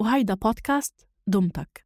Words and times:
وهيدا 0.00 0.34
بودكاست 0.34 1.06
دمتك. 1.26 1.84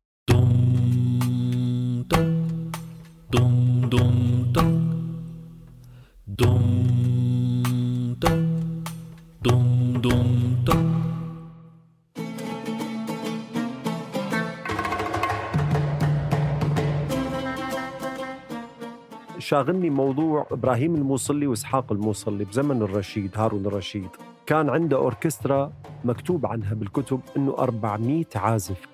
شاغلني 19.38 19.90
موضوع 19.90 20.46
إبراهيم 20.50 20.94
الموصلي 20.94 21.46
وإسحاق 21.46 21.92
الموصلي 21.92 22.44
بزمن 22.44 22.82
الرشيد 22.82 23.38
هارون 23.38 23.66
الرشيد. 23.66 24.08
كان 24.46 24.68
عنده 24.68 24.96
أوركسترا 24.96 25.72
مكتوب 26.04 26.46
عنها 26.46 26.74
بالكتب 26.74 27.20
إنه 27.36 27.54
400 27.58 28.24
عازف. 28.34 28.88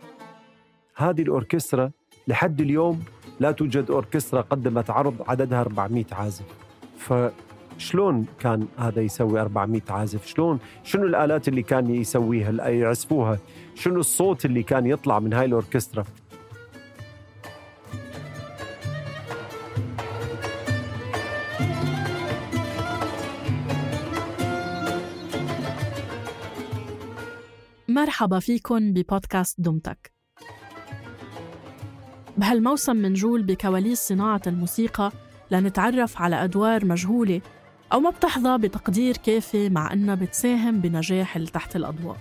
هذه 0.97 1.23
الأوركسترا 1.23 1.91
لحد 2.29 2.61
اليوم 2.61 3.03
لا 3.41 3.51
توجد 3.53 3.91
أوركسترا 3.91 4.41
قدمت 4.41 4.91
عرض 4.91 5.15
عددها 5.29 5.61
400 5.61 6.05
عازف. 6.13 6.45
فشلون 6.99 8.27
كان 8.41 8.67
هذا 8.79 9.01
يسوي 9.03 9.41
400 9.41 9.83
عازف؟ 9.91 10.27
شلون؟ 10.27 10.59
شنو 10.85 11.07
الآلات 11.07 11.49
اللي 11.49 11.63
كان 11.63 11.95
يسويها 11.95 12.69
يعزفوها؟ 12.69 13.39
شنو 13.75 14.01
الصوت 14.01 14.45
اللي 14.45 14.63
كان 14.63 14.87
يطلع 14.87 15.19
من 15.19 15.33
هاي 15.33 15.45
الأوركسترا؟ 15.45 16.05
مرحبا 28.19 28.39
فيكن 28.39 28.93
ببودكاست 28.93 29.61
دمتك. 29.61 30.13
بهالموسم 32.37 32.97
منجول 32.97 33.43
بكواليس 33.43 33.99
صناعة 34.09 34.43
الموسيقى 34.47 35.13
لنتعرف 35.51 36.23
على 36.23 36.45
أدوار 36.45 36.85
مجهولة 36.85 37.41
أو 37.93 38.01
ما 38.01 38.11
بتحظى 38.11 38.59
بتقدير 38.59 39.17
كافي 39.17 39.69
مع 39.69 39.93
أنها 39.93 40.15
بتساهم 40.15 40.81
بنجاح 40.81 41.37
اللي 41.37 41.51
تحت 41.51 41.77
الأضواء. 41.77 42.17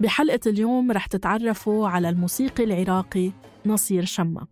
بحلقة 0.00 0.40
اليوم 0.46 0.92
رح 0.92 1.06
تتعرفوا 1.06 1.88
على 1.88 2.08
الموسيقي 2.08 2.64
العراقي 2.64 3.32
نصير 3.66 4.04
شمة. 4.04 4.46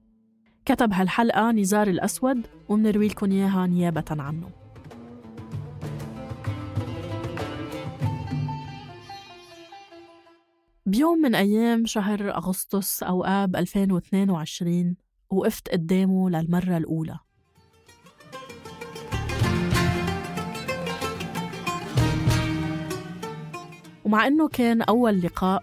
كتب 0.65 0.93
هالحلقة 0.93 1.51
نزار 1.51 1.89
الأسود 1.89 2.47
ومنروي 2.69 3.09
لكم 3.09 3.33
إياها 3.33 3.67
نيابة 3.67 4.05
عنه. 4.11 4.66
بيوم 10.89 11.19
من 11.19 11.35
أيام 11.35 11.87
شهر 11.87 12.37
أغسطس 12.37 13.03
أو 13.03 13.25
آب 13.25 13.57
2022 13.57 14.97
وقفت 15.31 15.69
قدامه 15.69 16.31
للمرة 16.31 16.77
الأولى. 16.77 17.19
ومع 24.05 24.27
إنه 24.27 24.49
كان 24.49 24.83
أول 24.83 25.21
لقاء 25.21 25.63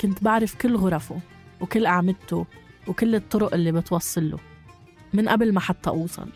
كنت 0.00 0.24
بعرف 0.24 0.54
كل 0.54 0.76
غرفه 0.76 1.20
وكل 1.60 1.86
أعمدته 1.86 2.46
وكل 2.88 3.14
الطرق 3.14 3.54
اللي 3.54 3.72
بتوصل 3.72 4.30
له 4.30 4.38
من 5.12 5.28
قبل 5.28 5.52
ما 5.54 5.60
حتى 5.60 5.90
أوصل. 5.90 6.28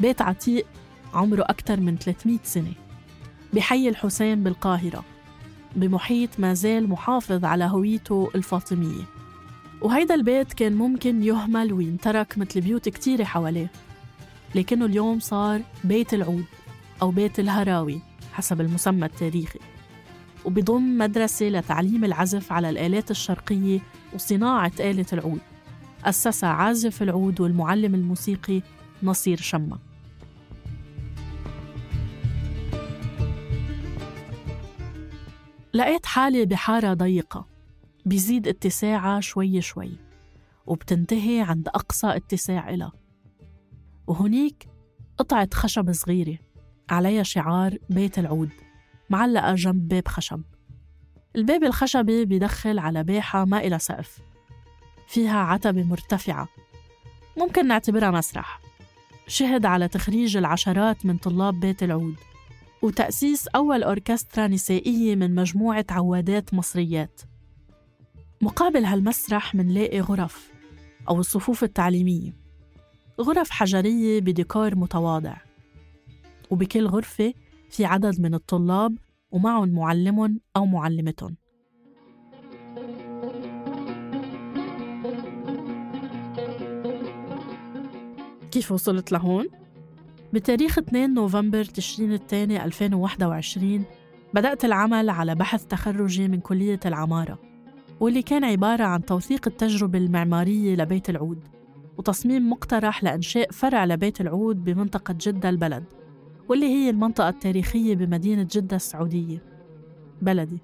بيت 0.00 0.22
عتيق 0.22 0.66
عمره 1.14 1.42
أكثر 1.42 1.80
من 1.80 1.98
300 1.98 2.38
سنة 2.42 2.72
بحي 3.52 3.88
الحسين 3.88 4.42
بالقاهرة. 4.42 5.17
بمحيط 5.78 6.30
ما 6.40 6.54
زال 6.54 6.88
محافظ 6.88 7.44
على 7.44 7.64
هويته 7.64 8.30
الفاطمية. 8.34 9.02
وهيدا 9.80 10.14
البيت 10.14 10.52
كان 10.52 10.74
ممكن 10.74 11.22
يهمل 11.22 11.72
وينترك 11.72 12.38
مثل 12.38 12.60
بيوت 12.60 12.88
كتيرة 12.88 13.24
حواليه 13.24 13.70
لكنه 14.54 14.84
اليوم 14.84 15.20
صار 15.20 15.60
بيت 15.84 16.14
العود 16.14 16.44
أو 17.02 17.10
بيت 17.10 17.40
الهراوي 17.40 18.00
حسب 18.32 18.60
المسمى 18.60 19.06
التاريخي. 19.06 19.58
وبضم 20.44 20.98
مدرسة 20.98 21.48
لتعليم 21.48 22.04
العزف 22.04 22.52
على 22.52 22.70
الآلات 22.70 23.10
الشرقية 23.10 23.80
وصناعة 24.14 24.72
آلة 24.80 25.06
العود 25.12 25.40
أسسها 26.04 26.48
عازف 26.48 27.02
العود 27.02 27.40
والمعلم 27.40 27.94
الموسيقي 27.94 28.62
نصير 29.02 29.36
شمة. 29.40 29.87
لقيت 35.74 36.06
حالي 36.06 36.46
بحارة 36.46 36.94
ضيقة 36.94 37.46
بيزيد 38.06 38.48
اتساعها 38.48 39.20
شوي 39.20 39.60
شوي 39.60 39.92
وبتنتهي 40.66 41.40
عند 41.40 41.68
أقصى 41.68 42.16
اتساع 42.16 42.70
إلها 42.70 42.92
وهنيك 44.06 44.68
قطعة 45.18 45.48
خشب 45.54 45.92
صغيرة 45.92 46.38
عليها 46.90 47.22
شعار 47.22 47.78
بيت 47.90 48.18
العود 48.18 48.50
معلقة 49.10 49.54
جنب 49.54 49.88
باب 49.88 50.08
خشب. 50.08 50.42
الباب 51.36 51.64
الخشبي 51.64 52.24
بيدخل 52.24 52.78
على 52.78 53.04
باحة 53.04 53.44
ما 53.44 53.66
إلها 53.66 53.78
سقف 53.78 54.18
فيها 55.08 55.38
عتبة 55.38 55.82
مرتفعة 55.82 56.48
ممكن 57.38 57.68
نعتبرها 57.68 58.10
مسرح. 58.10 58.60
شهد 59.26 59.66
على 59.66 59.88
تخريج 59.88 60.36
العشرات 60.36 61.06
من 61.06 61.16
طلاب 61.16 61.60
بيت 61.60 61.82
العود. 61.82 62.16
وتأسيس 62.82 63.48
أول 63.48 63.82
أوركسترا 63.82 64.46
نسائية 64.46 65.16
من 65.16 65.34
مجموعة 65.34 65.86
عوادات 65.90 66.54
مصريات. 66.54 67.20
مقابل 68.42 68.84
هالمسرح 68.84 69.54
منلاقي 69.54 70.00
غرف 70.00 70.52
أو 71.08 71.20
الصفوف 71.20 71.64
التعليمية. 71.64 72.36
غرف 73.20 73.50
حجرية 73.50 74.20
بديكور 74.20 74.74
متواضع. 74.74 75.36
وبكل 76.50 76.86
غرفة 76.86 77.34
في 77.70 77.84
عدد 77.84 78.20
من 78.20 78.34
الطلاب 78.34 78.96
ومعهم 79.30 79.68
معلم 79.68 80.40
أو 80.56 80.66
معلمتهم. 80.66 81.36
كيف 88.50 88.72
وصلت 88.72 89.12
لهون؟ 89.12 89.46
بتاريخ 90.32 90.78
2 90.78 91.14
نوفمبر 91.14 91.64
تشرين 91.64 92.12
الثاني 92.12 92.64
2021 92.64 93.84
بدأت 94.34 94.64
العمل 94.64 95.10
على 95.10 95.34
بحث 95.34 95.66
تخرجي 95.66 96.28
من 96.28 96.40
كلية 96.40 96.80
العمارة 96.86 97.38
واللي 98.00 98.22
كان 98.22 98.44
عبارة 98.44 98.84
عن 98.84 99.04
توثيق 99.04 99.48
التجربة 99.48 99.98
المعمارية 99.98 100.76
لبيت 100.76 101.10
العود 101.10 101.48
وتصميم 101.98 102.50
مقترح 102.50 103.04
لإنشاء 103.04 103.50
فرع 103.50 103.84
لبيت 103.84 104.20
العود 104.20 104.64
بمنطقة 104.64 105.14
جدة 105.20 105.48
البلد 105.48 105.84
واللي 106.48 106.66
هي 106.66 106.90
المنطقة 106.90 107.28
التاريخية 107.28 107.94
بمدينة 107.94 108.46
جدة 108.52 108.76
السعودية 108.76 109.42
بلدي. 110.22 110.58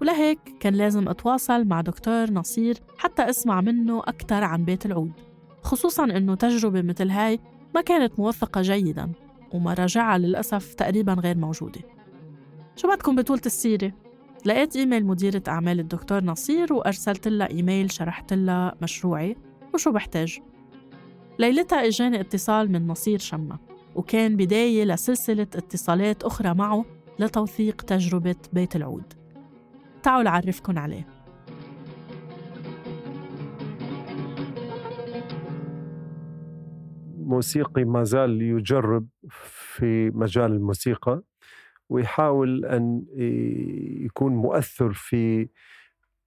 ولهيك 0.00 0.38
كان 0.60 0.74
لازم 0.74 1.08
أتواصل 1.08 1.64
مع 1.64 1.80
دكتور 1.80 2.30
نصير 2.30 2.78
حتى 2.98 3.22
أسمع 3.30 3.60
منه 3.60 3.98
أكثر 3.98 4.44
عن 4.44 4.64
بيت 4.64 4.86
العود 4.86 5.12
خصوصاً 5.62 6.04
إنه 6.04 6.34
تجربة 6.34 6.82
مثل 6.82 7.10
هاي 7.10 7.38
ما 7.74 7.80
كانت 7.80 8.18
موثقة 8.18 8.62
جيداً 8.62 9.12
ومراجعها 9.52 10.18
للأسف 10.18 10.74
تقريباً 10.74 11.12
غير 11.12 11.36
موجودة. 11.36 11.80
شو 12.76 12.88
بدكم 12.88 13.16
بطولة 13.16 13.40
السيرة؟ 13.46 13.92
لقيت 14.44 14.76
إيميل 14.76 15.06
مديرة 15.06 15.42
أعمال 15.48 15.80
الدكتور 15.80 16.24
نصير 16.24 16.72
وأرسلت 16.72 17.28
لها 17.28 17.50
إيميل 17.50 17.92
شرحت 17.92 18.32
لها 18.32 18.74
مشروعي. 18.82 19.36
وشو 19.74 19.92
بحتاج؟ 19.92 20.38
ليلتها 21.38 21.86
إجاني 21.86 22.20
اتصال 22.20 22.72
من 22.72 22.86
نصير 22.86 23.18
شمة 23.18 23.58
وكان 23.94 24.36
بداية 24.36 24.84
لسلسلة 24.84 25.42
اتصالات 25.42 26.22
أخرى 26.22 26.54
معه 26.54 26.84
لتوثيق 27.18 27.82
تجربة 27.82 28.36
بيت 28.52 28.76
العود. 28.76 29.12
تعالوا 30.02 30.22
لعرفكن 30.22 30.78
عليه. 30.78 31.11
موسيقي 37.32 37.84
ما 37.84 38.04
زال 38.04 38.42
يجرب 38.42 39.06
في 39.74 40.10
مجال 40.10 40.52
الموسيقى 40.52 41.22
ويحاول 41.88 42.64
أن 42.64 43.04
يكون 44.06 44.32
مؤثر 44.32 44.92
في 44.92 45.48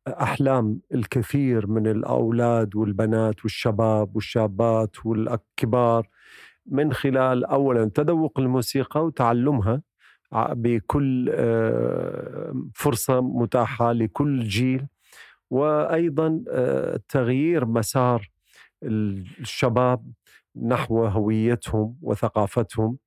أحلام 0.07 0.79
الكثير 0.93 1.67
من 1.67 1.87
الأولاد 1.87 2.75
والبنات 2.75 3.43
والشباب 3.43 4.15
والشابات 4.15 5.05
والكبار 5.05 6.07
من 6.65 6.93
خلال 6.93 7.45
اولا 7.45 7.89
تذوق 7.89 8.39
الموسيقى 8.39 9.05
وتعلمها 9.05 9.81
بكل 10.33 11.29
آه، 11.33 12.53
فرصة 12.73 13.21
متاحة 13.21 13.91
لكل 13.91 14.43
جيل 14.43 14.87
وأيضا 15.49 16.43
آه، 16.49 16.99
تغيير 17.09 17.65
مسار 17.65 18.29
الشباب 18.83 20.11
نحو 20.63 21.05
هويتهم 21.05 21.97
وثقافتهم 22.01 22.97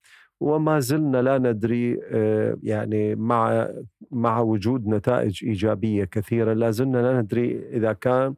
وما 0.40 0.80
زلنا 0.80 1.22
لا 1.22 1.38
ندري 1.38 2.00
آه، 2.12 2.58
يعني 2.62 3.14
مع 3.14 3.68
مع 4.10 4.40
وجود 4.40 4.86
نتائج 4.86 5.44
إيجابية 5.44 6.04
كثيرة 6.04 6.52
لا 6.52 6.70
زلنا 6.70 6.98
لا 6.98 7.20
ندري 7.20 7.68
إذا 7.76 7.92
كان 7.92 8.34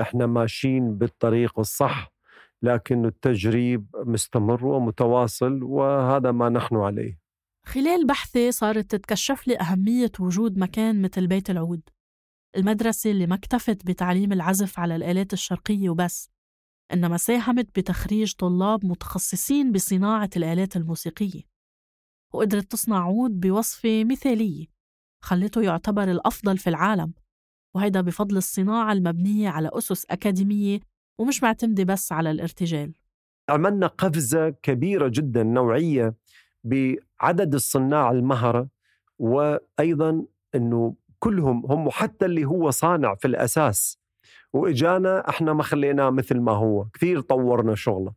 إحنا 0.00 0.26
ماشيين 0.26 0.98
بالطريق 0.98 1.58
الصح 1.58 2.12
لكن 2.62 3.06
التجريب 3.06 3.86
مستمر 3.94 4.66
ومتواصل 4.66 5.62
وهذا 5.62 6.30
ما 6.30 6.48
نحن 6.48 6.76
عليه. 6.76 7.18
خلال 7.66 8.06
بحثي 8.06 8.52
صارت 8.52 8.90
تتكشف 8.90 9.48
لي 9.48 9.58
أهمية 9.60 10.12
وجود 10.20 10.58
مكان 10.58 11.02
مثل 11.02 11.26
بيت 11.26 11.50
العود 11.50 11.80
المدرسة 12.56 13.10
اللي 13.10 13.26
ما 13.26 13.34
اكتفت 13.34 13.86
بتعليم 13.86 14.32
العزف 14.32 14.78
على 14.78 14.96
الآلات 14.96 15.32
الشرقية 15.32 15.90
وبس. 15.90 16.31
إنما 16.92 17.16
ساهمت 17.16 17.78
بتخريج 17.78 18.34
طلاب 18.34 18.86
متخصصين 18.86 19.72
بصناعة 19.72 20.30
الآلات 20.36 20.76
الموسيقية 20.76 21.42
وقدرت 22.34 22.72
تصنع 22.72 23.04
عود 23.04 23.40
بوصفة 23.40 24.04
مثالية 24.04 24.66
خلته 25.24 25.62
يعتبر 25.62 26.10
الأفضل 26.10 26.58
في 26.58 26.70
العالم 26.70 27.12
وهيدا 27.74 28.00
بفضل 28.00 28.36
الصناعة 28.36 28.92
المبنية 28.92 29.48
على 29.48 29.70
أسس 29.72 30.06
أكاديمية 30.10 30.80
ومش 31.18 31.42
معتمدة 31.42 31.84
بس 31.84 32.12
على 32.12 32.30
الارتجال. 32.30 32.92
عملنا 33.48 33.86
قفزة 33.86 34.50
كبيرة 34.50 35.08
جدا 35.08 35.42
نوعية 35.42 36.14
بعدد 36.64 37.54
الصناع 37.54 38.10
المهرة 38.10 38.68
وأيضا 39.18 40.24
أنه 40.54 40.94
كلهم 41.18 41.66
هم 41.66 41.90
حتى 41.90 42.26
اللي 42.26 42.44
هو 42.44 42.70
صانع 42.70 43.14
في 43.14 43.24
الأساس 43.28 43.98
وإجانا 44.52 45.28
إحنا 45.28 45.52
ما 45.52 45.62
خليناه 45.62 46.10
مثل 46.10 46.40
ما 46.40 46.52
هو. 46.52 46.86
كثير 46.94 47.20
طورنا 47.20 47.74
شغله. 47.74 48.12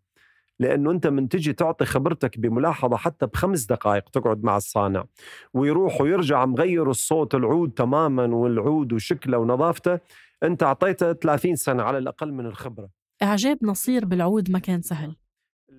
لأنه 0.59 0.91
أنت 0.91 1.07
من 1.07 1.29
تجي 1.29 1.53
تعطي 1.53 1.85
خبرتك 1.85 2.39
بملاحظة 2.39 2.97
حتى 2.97 3.25
بخمس 3.25 3.65
دقائق 3.65 4.09
تقعد 4.09 4.43
مع 4.43 4.57
الصانع. 4.57 5.05
ويروح 5.53 6.01
ويرجع 6.01 6.45
مغير 6.45 6.89
الصوت 6.89 7.35
العود 7.35 7.71
تماما 7.71 8.35
والعود 8.35 8.93
وشكله 8.93 9.37
ونظافته. 9.37 9.99
أنت 10.43 10.63
أعطيته 10.63 11.13
30 11.13 11.55
سنة 11.55 11.83
على 11.83 11.97
الأقل 11.97 12.31
من 12.31 12.45
الخبرة. 12.45 12.89
إعجاب 13.23 13.57
نصير 13.61 14.05
بالعود 14.05 14.51
ما 14.51 14.59
كان 14.59 14.81
سهل. 14.81 15.15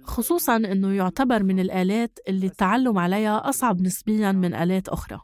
خصوصا 0.02 0.56
إنه 0.56 0.92
يعتبر 0.92 1.42
من 1.42 1.60
الآلات 1.60 2.18
اللي 2.28 2.46
التعلم 2.46 2.98
عليها 2.98 3.48
أصعب 3.48 3.80
نسبيا 3.80 4.32
من 4.32 4.54
آلات 4.54 4.88
أخرى. 4.88 5.20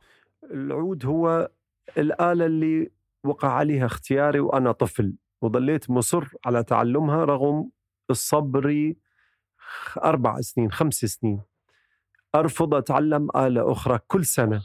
العود 0.50 1.06
هو 1.06 1.50
الآلة 1.98 2.46
اللي 2.46 2.90
وقع 3.24 3.48
عليها 3.48 3.86
اختياري 3.86 4.40
وأنا 4.40 4.72
طفل. 4.72 5.14
وظليت 5.42 5.90
مصر 5.90 6.24
على 6.46 6.62
تعلمها 6.62 7.24
رغم 7.24 7.70
الصبري 8.10 8.96
أربع 10.04 10.40
سنين 10.40 10.72
خمس 10.72 10.94
سنين. 10.94 11.40
أرفض 12.34 12.74
أتعلم 12.74 13.28
آلة 13.36 13.72
أخرى 13.72 13.98
كل 14.06 14.24
سنة. 14.24 14.62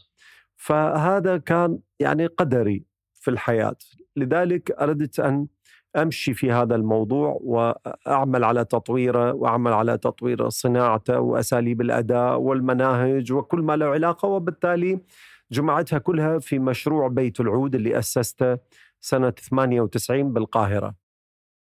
فهذا 0.56 1.38
كان 1.38 1.80
يعني 2.00 2.26
قدري 2.26 2.86
في 3.14 3.32
الحياة. 3.32 3.76
لذلك 4.16 4.72
أردت 4.72 5.20
أن 5.20 5.48
أمشي 5.96 6.34
في 6.34 6.52
هذا 6.52 6.76
الموضوع 6.76 7.40
وأعمل 7.42 8.44
على 8.44 8.66
تطويره 8.66 9.34
وأعمل 9.34 9.74
على 9.74 9.98
تطوير 9.98 10.50
صناعته 10.50 11.20
وأساليب 11.20 11.82
الأداء 11.82 12.40
والمناهج 12.40 13.34
وكل 13.34 13.62
ما 13.62 13.76
له 13.76 13.86
علاقة. 13.86 14.28
وبالتالي 14.28 15.00
جمعتها 15.52 16.00
كلها 16.00 16.40
في 16.40 16.60
مشروع 16.60 17.08
بيت 17.08 17.40
العود 17.40 17.76
اللي 17.76 18.00
أسسته 18.00 18.58
سنة 19.02 19.30
98 19.30 20.34
بالقاهرة. 20.34 20.96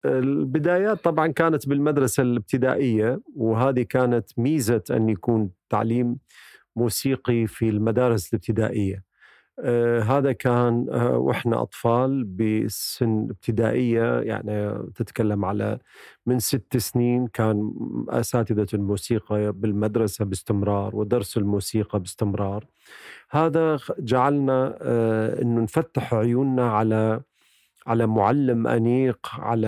البدايات 0.05 1.03
طبعا 1.03 1.27
كانت 1.27 1.67
بالمدرسة 1.69 2.23
الابتدائية 2.23 3.21
وهذه 3.35 3.81
كانت 3.81 4.39
ميزة 4.39 4.83
أن 4.91 5.09
يكون 5.09 5.49
تعليم 5.69 6.17
موسيقي 6.75 7.47
في 7.47 7.69
المدارس 7.69 8.33
الابتدائية. 8.33 9.03
آه 9.59 9.99
هذا 10.01 10.31
كان 10.31 10.87
آه 10.91 11.17
وإحنا 11.17 11.61
أطفال 11.61 12.23
بسن 12.23 13.27
ابتدائية 13.29 14.19
يعني 14.21 14.73
تتكلم 14.95 15.45
على 15.45 15.79
من 16.25 16.39
ست 16.39 16.77
سنين 16.77 17.27
كان 17.27 17.73
أساتذة 18.09 18.67
الموسيقى 18.73 19.51
بالمدرسة 19.53 20.25
باستمرار 20.25 20.95
ودرس 20.95 21.37
الموسيقى 21.37 21.99
باستمرار. 21.99 22.65
هذا 23.31 23.79
جعلنا 23.99 24.77
آه 24.81 25.41
إنه 25.41 25.61
نفتح 25.61 26.13
عيوننا 26.13 26.71
على 26.71 27.21
على 27.87 28.07
معلم 28.07 28.67
أنيق 28.67 29.27
على 29.35 29.67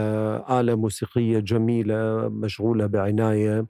آلة 0.52 0.76
موسيقية 0.76 1.40
جميلة 1.40 2.30
مشغولة 2.30 2.86
بعناية. 2.88 3.68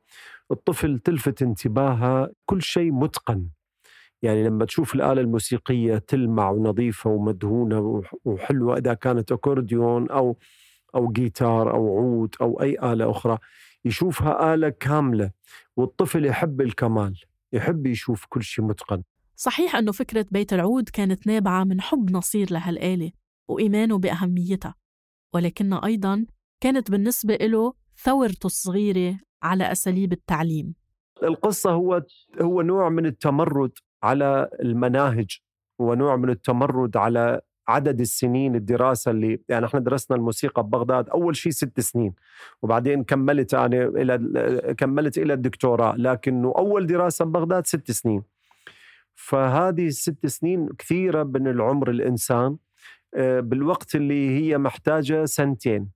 الطفل 0.52 1.00
تلفت 1.00 1.42
انتباهه 1.42 2.32
كل 2.46 2.62
شيء 2.62 2.92
متقن. 2.94 3.48
يعني 4.26 4.44
لما 4.44 4.66
تشوف 4.66 4.96
الآلة 4.96 5.22
الموسيقية 5.22 5.98
تلمع 5.98 6.50
ونظيفة 6.50 7.10
ومدهونة 7.10 8.04
وحلوة 8.26 8.78
إذا 8.78 8.94
كانت 8.94 9.32
أكورديون 9.32 10.10
أو 10.10 10.38
أو 10.96 11.12
جيتار 11.12 11.74
أو 11.74 11.98
عود 11.98 12.36
أو 12.42 12.62
أي 12.62 12.94
آلة 12.94 13.12
أخرى 13.12 13.38
يشوفها 13.86 14.54
آلة 14.54 14.70
كاملة 14.70 15.32
والطفل 15.78 16.26
يحب 16.26 16.62
الكمال 16.62 17.22
يحب 17.54 17.88
يشوف 17.88 18.26
كل 18.30 18.44
شيء 18.44 18.66
متقن. 18.66 19.04
صحيح 19.36 19.76
أنه 19.76 19.92
فكرة 19.92 20.26
بيت 20.32 20.54
العود 20.54 20.90
كانت 20.90 21.28
نابعة 21.28 21.64
من 21.64 21.82
حب 21.82 22.12
نصير 22.12 22.54
لهالآلة 22.54 23.12
وإيمانه 23.48 23.98
بأهميتها 23.98 24.76
ولكنها 25.34 25.86
أيضا 25.86 26.26
كانت 26.62 26.92
بالنسبة 26.92 27.36
له 27.36 27.74
ثورته 28.04 28.46
الصغيرة 28.46 29.20
على 29.44 29.72
أساليب 29.72 30.14
التعليم. 30.14 30.76
القصة 31.24 31.72
هو 31.72 32.04
هو 32.42 32.62
نوع 32.62 32.90
من 32.90 33.06
التمرد 33.06 33.72
على 34.06 34.50
المناهج 34.60 35.40
ونوع 35.80 36.16
من 36.16 36.30
التمرد 36.30 36.98
على 36.98 37.42
عدد 37.68 38.00
السنين 38.00 38.56
الدراسة 38.56 39.12
اللي 39.12 39.40
يعني 39.50 39.66
إحنا 39.66 39.80
درسنا 39.80 40.18
الموسيقى 40.18 40.64
ببغداد 40.64 41.10
أول 41.10 41.36
شيء 41.36 41.52
ست 41.52 41.80
سنين 41.80 42.14
وبعدين 42.62 43.04
كملت 43.04 43.54
أنا 43.54 43.84
إلى 43.84 44.76
كملت 44.78 45.18
إلى 45.18 45.34
الدكتوراه 45.34 45.96
لكنه 45.98 46.54
أول 46.58 46.88
دراسة 46.88 47.26
ببغداد 47.26 47.68
ست 47.68 47.92
سنين. 47.92 48.24
فهذه 49.16 49.88
الست 49.88 50.26
سنين 50.26 50.70
كثيرة 50.78 51.24
من 51.24 51.48
العمر 51.48 51.90
الإنسان 51.90 52.58
آه، 53.16 53.40
بالوقت 53.40 53.96
اللي 53.96 54.40
هي 54.40 54.58
محتاجة 54.58 55.26
سنتين 55.26 55.90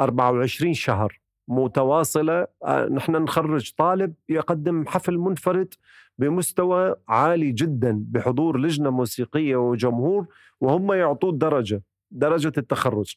24 0.00 0.74
شهر 0.74 1.20
متواصلة 1.48 2.46
آه، 2.64 2.86
نحن 2.86 3.12
نخرج 3.12 3.72
طالب 3.78 4.14
يقدم 4.28 4.86
حفل 4.86 5.18
منفرد 5.18 5.74
بمستوى 6.20 6.94
عالي 7.08 7.52
جدا 7.52 8.04
بحضور 8.08 8.60
لجنة 8.60 8.90
موسيقية 8.90 9.56
وجمهور 9.56 10.26
وهم 10.60 10.92
يعطوه 10.92 11.32
درجة 11.32 11.82
درجة 12.10 12.52
التخرج. 12.58 13.14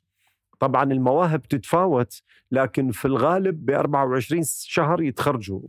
طبعا 0.60 0.84
المواهب 0.84 1.42
تتفاوت 1.42 2.22
لكن 2.52 2.92
في 2.92 3.06
الغالب 3.06 3.66
ب 3.66 3.70
24 3.70 4.42
شهر 4.46 5.02
يتخرجوا. 5.02 5.60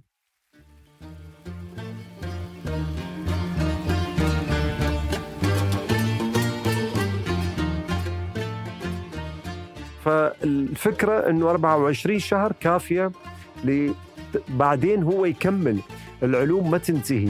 فالفكرة 10.03 11.31
أنه 11.31 11.51
24 11.51 12.19
شهر 12.19 12.53
كافية 12.61 13.13
بعدين 14.49 15.03
هو 15.03 15.25
يكمل. 15.25 15.81
العلوم 16.25 16.71
ما 16.71 16.79
تنتهي 16.79 17.29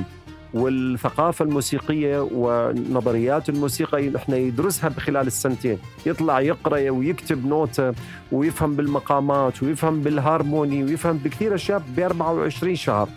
والثقافة 0.55 1.45
الموسيقية 1.45 2.29
ونظريات 2.33 3.49
الموسيقى 3.49 4.09
نحن 4.09 4.33
يدرسها 4.33 4.89
بخلال 4.89 5.27
السنتين. 5.27 5.79
يطلع 6.07 6.41
يقرأ 6.41 6.91
ويكتب 6.91 7.47
نوتة 7.47 7.93
ويفهم 8.33 8.77
بالمقامات 8.77 9.63
ويفهم 9.63 10.01
بالهارموني 10.01 10.85
ويفهم 10.85 11.17
بكثير 11.17 11.55
أشياء 11.55 11.83
ب 11.97 12.01
24 12.01 12.77
شهر. 12.77 13.09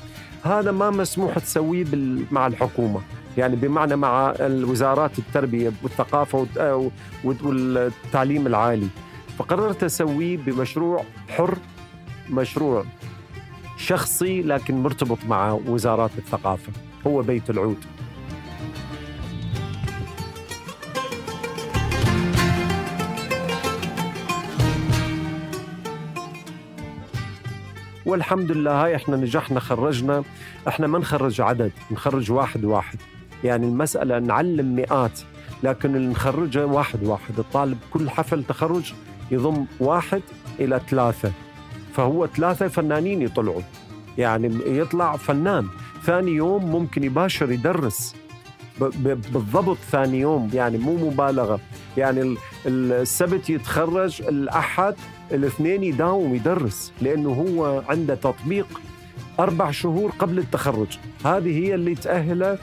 هذا 0.43 0.71
ما 0.71 0.89
مسموح 0.89 1.39
تسويه 1.39 1.85
مع 2.31 2.47
الحكومة. 2.47 3.01
يعني 3.37 3.55
بمعنى 3.55 3.95
مع 3.95 4.33
الوزارات 4.39 5.19
التربية 5.19 5.71
والثقافة 5.83 6.47
والتعليم 7.23 8.47
العالي. 8.47 8.87
فقررت 9.37 9.83
أسويه 9.83 10.37
بمشروع 10.37 11.03
حر 11.29 11.57
مشروع 12.29 12.85
شخصي 13.77 14.41
لكن 14.41 14.83
مرتبط 14.83 15.17
مع 15.27 15.51
وزارات 15.51 16.11
الثقافة. 16.17 16.71
هو 17.07 17.21
بيت 17.21 17.49
العود. 17.49 17.85
والحمد 28.05 28.51
لله 28.51 28.85
هاي 28.85 28.95
إحنا 28.95 29.15
نجحنا 29.15 29.59
خرجنا. 29.59 30.23
إحنا 30.67 30.87
ما 30.87 30.99
نخرج 30.99 31.41
عدد 31.41 31.71
نخرج 31.91 32.31
واحد 32.31 32.65
واحد. 32.65 32.99
يعني 33.43 33.65
المسألة 33.65 34.19
نعلم 34.19 34.75
مئات 34.75 35.19
لكن 35.63 35.95
اللي 35.95 36.07
نخرجه 36.07 36.65
واحد 36.65 37.03
واحد. 37.03 37.39
الطالب 37.39 37.77
كل 37.93 38.09
حفل 38.09 38.43
تخرج 38.43 38.93
يضم 39.31 39.65
واحد 39.79 40.21
إلى 40.59 40.81
ثلاثة. 40.89 41.31
فهو 41.97 42.27
ثلاثة 42.27 42.67
فنانين 42.67 43.21
يطلعوا. 43.21 43.61
يعني 44.17 44.59
يطلع 44.65 45.15
فنان 45.17 45.67
ثاني 46.03 46.31
يوم 46.31 46.71
ممكن 46.71 47.03
يباشر 47.03 47.51
يدرس. 47.51 48.15
بالضبط 49.33 49.77
ثاني 49.91 50.19
يوم 50.19 50.49
يعني 50.53 50.77
مو 50.77 51.09
مبالغة. 51.09 51.59
يعني 51.97 52.35
السبت 52.65 53.49
يتخرج 53.49 54.21
الأحد 54.21 54.95
الاثنين 55.31 55.83
يداوم 55.83 56.35
يدرس 56.35 56.93
لأنه 57.01 57.29
هو 57.29 57.83
عنده 57.89 58.15
تطبيق 58.15 58.81
أربع 59.39 59.71
شهور 59.71 60.11
قبل 60.19 60.39
التخرج. 60.39 60.97
هذه 61.25 61.65
هي 61.65 61.75
اللي 61.75 61.95
تأهله 61.95 62.57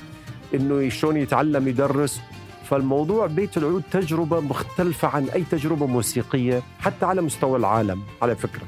أنه 0.55 0.89
شلون 0.89 1.17
يتعلم 1.17 1.69
يدرس. 1.69 2.21
فالموضوع 2.65 3.27
بيت 3.27 3.57
العود 3.57 3.83
تجربة 3.91 4.41
مختلفة 4.41 5.09
عن 5.09 5.25
أي 5.25 5.45
تجربة 5.51 5.87
موسيقية 5.87 6.63
حتى 6.81 7.07
على 7.07 7.23
مستوى 7.23 7.59
العالم 7.59 8.03
على 8.23 8.37
فكرة. 8.37 8.63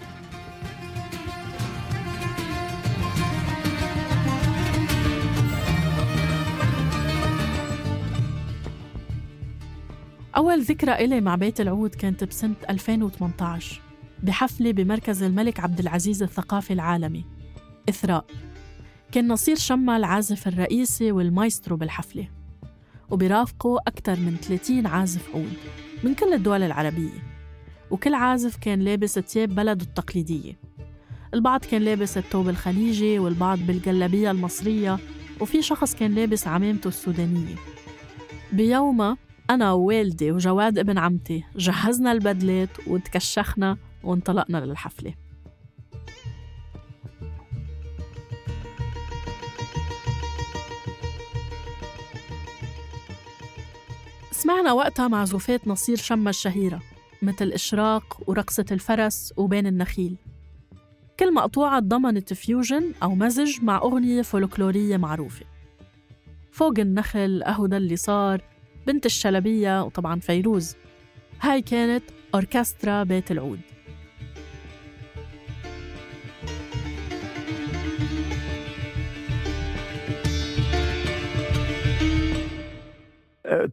أول 10.36 10.62
ذكرى 10.62 10.92
إلي 10.92 11.20
مع 11.20 11.34
بيت 11.34 11.60
العود 11.60 11.94
كانت 11.94 12.24
بسنة 12.24 12.54
2018 12.70 13.80
بحفلة 14.22 14.72
بمركز 14.72 15.22
الملك 15.22 15.60
عبد 15.60 15.80
العزيز 15.80 16.22
الثقافي 16.22 16.72
العالمي. 16.72 17.24
إثراء 17.88 18.24
كان 19.12 19.28
نصير 19.28 19.56
شما 19.56 19.96
العازف 19.96 20.48
الرئيسي 20.48 21.12
والمايسترو 21.12 21.76
بالحفلة 21.76 22.28
وبرافقه 23.10 23.78
أكثر 23.86 24.20
من 24.20 24.36
30 24.36 24.86
عازف 24.86 25.34
عود 25.34 25.52
من 26.04 26.14
كل 26.14 26.34
الدول 26.34 26.62
العربية. 26.62 27.22
وكل 27.90 28.14
عازف 28.14 28.56
كان 28.56 28.80
لابس 28.80 29.18
ثياب 29.18 29.54
بلده 29.54 29.84
التقليدية. 29.84 30.58
البعض 31.34 31.60
كان 31.64 31.82
لابس 31.82 32.18
الثوب 32.18 32.48
الخليجي 32.48 33.18
والبعض 33.18 33.58
بالجلابية 33.58 34.30
المصرية 34.30 34.98
وفي 35.40 35.62
شخص 35.62 35.94
كان 35.94 36.14
لابس 36.14 36.46
عمامته 36.46 36.88
السودانية. 36.88 37.54
بيومها 38.52 39.25
أنا 39.50 39.72
ووالدي 39.72 40.32
وجواد 40.32 40.78
ابن 40.78 40.98
عمتي 40.98 41.44
جهزنا 41.56 42.12
البدلات 42.12 42.68
وتكشخنا 42.86 43.76
وانطلقنا 44.04 44.58
للحفلة. 44.58 45.14
سمعنا 54.30 54.72
وقتها 54.72 55.08
معزوفات 55.08 55.68
نصير 55.68 55.96
شمة 55.96 56.30
الشهيرة 56.30 56.82
مثل 57.22 57.48
إشراق 57.52 58.22
ورقصة 58.26 58.66
الفرس 58.72 59.32
وبين 59.36 59.66
النخيل. 59.66 60.16
كل 61.20 61.34
مقطوعة 61.34 61.80
ضمنت 61.80 62.32
fusion 62.32 62.92
أو 63.02 63.14
مزج 63.14 63.62
مع 63.62 63.76
أغنية 63.78 64.22
فولكلورية 64.22 64.96
معروفة. 64.96 65.46
فوق 66.52 66.78
النخل 66.78 67.42
أهو 67.42 67.66
اللي 67.66 67.96
صار 67.96 68.55
بنت 68.86 69.06
الشلبية 69.06 69.82
وطبعا 69.82 70.20
فيروز. 70.20 70.76
هاي 71.40 71.62
كانت 71.62 72.04
أوركسترا 72.34 73.02
بيت 73.02 73.30
العود. 73.30 73.60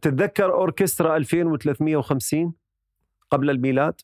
تتذكر 0.02 0.52
أوركسترا 0.52 1.16
2350 1.16 2.54
قبل 3.30 3.50
الميلاد؟ 3.50 4.00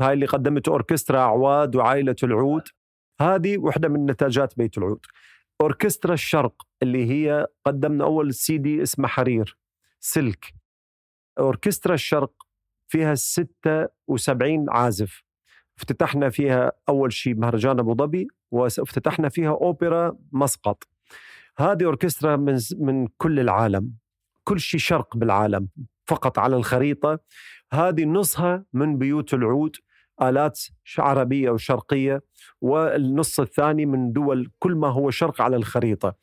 هاي 0.00 0.12
اللي 0.12 0.26
قدمت 0.26 0.68
أوركسترا 0.68 1.18
أعواد 1.18 1.76
وعائلة 1.76 2.16
العود. 2.22 2.62
هذه 3.20 3.58
وحدة 3.58 3.88
من 3.88 4.06
نتاجات 4.06 4.56
بيت 4.56 4.78
العود. 4.78 5.06
أوركسترا 5.60 6.14
الشرق 6.14 6.66
اللي 6.82 7.10
هي 7.10 7.46
قدمنا 7.64 8.04
أول 8.04 8.34
سي 8.34 8.58
دي 8.58 8.82
اسمه 8.82 9.08
حرير. 9.08 9.63
Silk. 10.06 10.54
أوركسترا 11.38 11.94
الشرق 11.94 12.32
فيها 12.88 13.14
76 13.14 14.66
عازف. 14.70 15.22
افتتحنا 15.78 16.30
فيها 16.30 16.72
أول 16.88 17.12
شيء 17.12 17.34
مهرجان 17.34 17.78
أبو 17.78 17.94
ظبي 17.94 18.28
وافتتحنا 18.50 19.28
فيها 19.28 19.50
أوبرا 19.50 20.16
مسقط. 20.32 20.88
هذه 21.58 21.84
أوركسترا 21.84 22.36
من, 22.36 22.58
من 22.78 23.06
كل 23.06 23.40
العالم. 23.40 23.92
كل 24.44 24.60
شيء 24.60 24.80
شرق 24.80 25.16
بالعالم 25.16 25.68
فقط 26.06 26.38
على 26.38 26.56
الخريطة. 26.56 27.18
هذه 27.72 28.04
نصها 28.04 28.64
من 28.72 28.98
بيوت 28.98 29.34
العود 29.34 29.76
آلات 30.22 30.60
عربية 30.98 31.50
وشرقية 31.50 32.22
والنص 32.60 33.40
الثاني 33.40 33.86
من 33.86 34.12
دول 34.12 34.50
كل 34.58 34.74
ما 34.74 34.88
هو 34.88 35.10
شرق 35.10 35.40
على 35.42 35.56
الخريطة. 35.56 36.14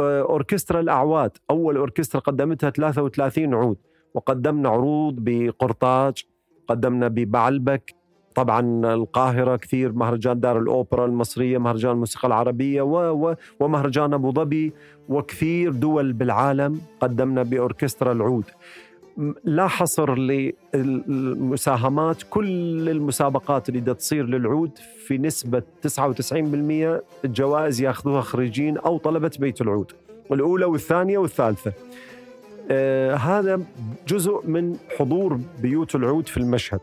أوركسترا 0.00 0.80
الأعواد. 0.80 1.30
أول 1.50 1.76
أوركسترا 1.76 2.20
قدمتها 2.20 2.70
33 2.70 3.54
عود. 3.54 3.76
وقدمنا 4.14 4.68
عروض 4.68 5.14
بقرطاج 5.18 6.24
قدمنا 6.68 7.08
ببعلبك 7.08 7.94
طبعا 8.34 8.94
القاهرة 8.94 9.56
كثير 9.56 9.92
مهرجان 9.92 10.40
دار 10.40 10.58
الأوبرا 10.58 11.06
المصرية 11.06 11.58
مهرجان 11.58 11.92
الموسيقى 11.92 12.28
العربية 12.28 12.82
و 12.82 13.26
و 13.26 13.34
ومهرجان 13.60 14.14
أبو 14.14 14.32
ظبي 14.32 14.72
وكثير 15.08 15.72
دول 15.72 16.12
بالعالم 16.12 16.80
قدمنا 17.00 17.42
بأوركسترا 17.42 18.12
العود. 18.12 18.44
لا 19.44 19.68
حصر 19.68 20.18
للمساهمات 20.74 22.22
كل 22.30 22.88
المسابقات 22.88 23.68
اللي 23.68 23.94
تصير 23.94 24.26
للعود 24.26 24.78
في 25.06 25.18
نسبة 25.18 25.62
99% 25.86 27.00
الجوائز 27.24 27.80
ياخذوها 27.80 28.20
خريجين 28.20 28.78
أو 28.78 28.98
طلبة 28.98 29.30
بيت 29.38 29.60
العود 29.60 29.92
الأولى 30.32 30.64
والثانية 30.64 31.18
والثالثة. 31.18 31.72
آه 32.70 33.14
هذا 33.14 33.60
جزء 34.08 34.40
من 34.44 34.76
حضور 34.98 35.40
بيوت 35.62 35.94
العود 35.94 36.28
في 36.28 36.36
المشهد. 36.36 36.80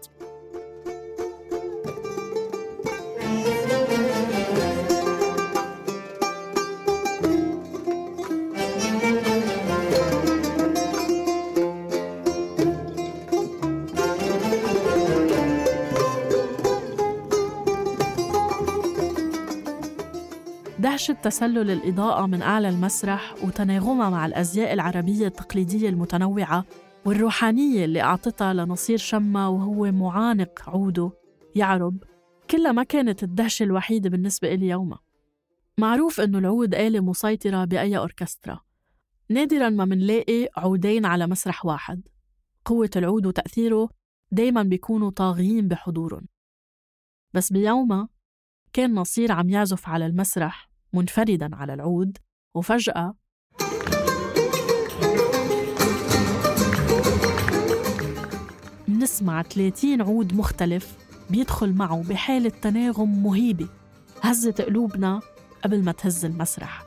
دهشة 21.08 21.22
تسلل 21.22 21.72
الإضاءة 21.72 22.26
من 22.26 22.42
أعلى 22.42 22.70
المسرح 22.70 23.36
وتناغمها 23.44 24.10
مع 24.10 24.26
الأزياء 24.26 24.74
العربية 24.74 25.28
التقليدية 25.28 25.90
المتنوعة 25.90 26.66
والروحانية 27.06 27.86
اللي 27.86 28.02
أعطتها 28.02 28.54
لنصير 28.54 28.98
شما 28.98 29.48
وهو 29.48 29.92
معانق 29.92 30.70
عوده. 30.70 31.12
يعرب 31.56 32.04
كلها 32.50 32.72
ما 32.72 32.84
كانت 32.84 33.24
الدهشة 33.24 33.64
الوحيدة 33.64 34.10
بالنسبة 34.10 34.54
إلي 34.54 34.68
يومها. 34.68 35.00
معروف 35.78 36.22
إنه 36.22 36.38
العود 36.38 36.76
آلة 36.76 37.00
مسيطرة 37.00 37.66
بأي 37.66 37.98
أوركسترا. 37.98 38.60
نادرا 39.30 39.70
ما 39.70 39.86
منلاقي 39.86 40.50
عودين 40.58 41.06
على 41.06 41.28
مسرح 41.28 41.66
واحد. 41.66 42.08
قوة 42.66 42.90
العود 42.96 43.26
وتأثيره 43.26 43.90
دايما 44.32 44.64
بيكونوا 44.64 45.12
طاغيين 45.12 45.68
بحضورهم. 45.68 46.28
بس 47.34 47.54
بيومها 47.54 48.10
كان 48.74 48.96
نصير 48.96 49.32
عم 49.32 49.50
يعزف 49.50 49.90
على 49.90 50.06
المسرح 50.06 50.67
منفردا 50.94 51.56
على 51.56 51.74
العود 51.74 52.18
وفجأة 52.56 53.16
منسمع 58.88 59.42
30 59.42 60.02
عود 60.02 60.34
مختلف 60.34 60.98
بيدخل 61.30 61.74
معه 61.74 62.04
بحالة 62.10 62.50
تناغم 62.50 63.24
مهيبة 63.24 63.68
هزت 64.22 64.62
قلوبنا 64.62 65.22
قبل 65.64 65.84
ما 65.84 65.92
تهز 65.92 66.26
المسرح. 66.26 66.87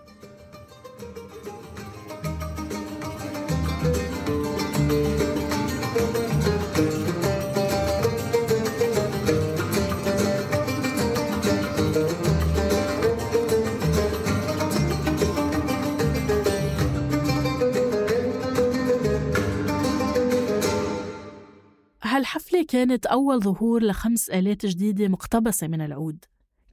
كانت 22.71 23.07
أول 23.07 23.41
ظهور 23.41 23.83
لخمس 23.83 24.31
آلات 24.31 24.67
جديدة 24.67 25.09
مقتبسة 25.09 25.69
من 25.69 25.81
العود 25.81 26.25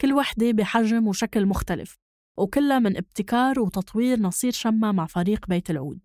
كل 0.02 0.14
وحدة 0.14 0.52
بحجم 0.52 1.08
وشكل 1.08 1.46
مختلف 1.46 1.98
وكلها 2.38 2.80
من 2.80 2.98
ابتكار 2.98 3.60
وتطوير 3.60 4.20
نصير 4.20 4.52
شمة 4.52 4.92
مع 4.92 5.06
فريق 5.06 5.48
بيت 5.48 5.70
العود. 5.70 6.00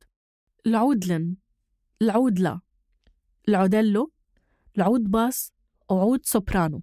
العود 0.66 1.06
لين 1.06 1.36
العود 2.02 2.49
لا 2.49 2.60
العود 3.48 3.91
لو 3.91 4.12
العود 4.78 5.10
باس 5.10 5.52
وعود 5.90 6.20
سوبرانو 6.24 6.82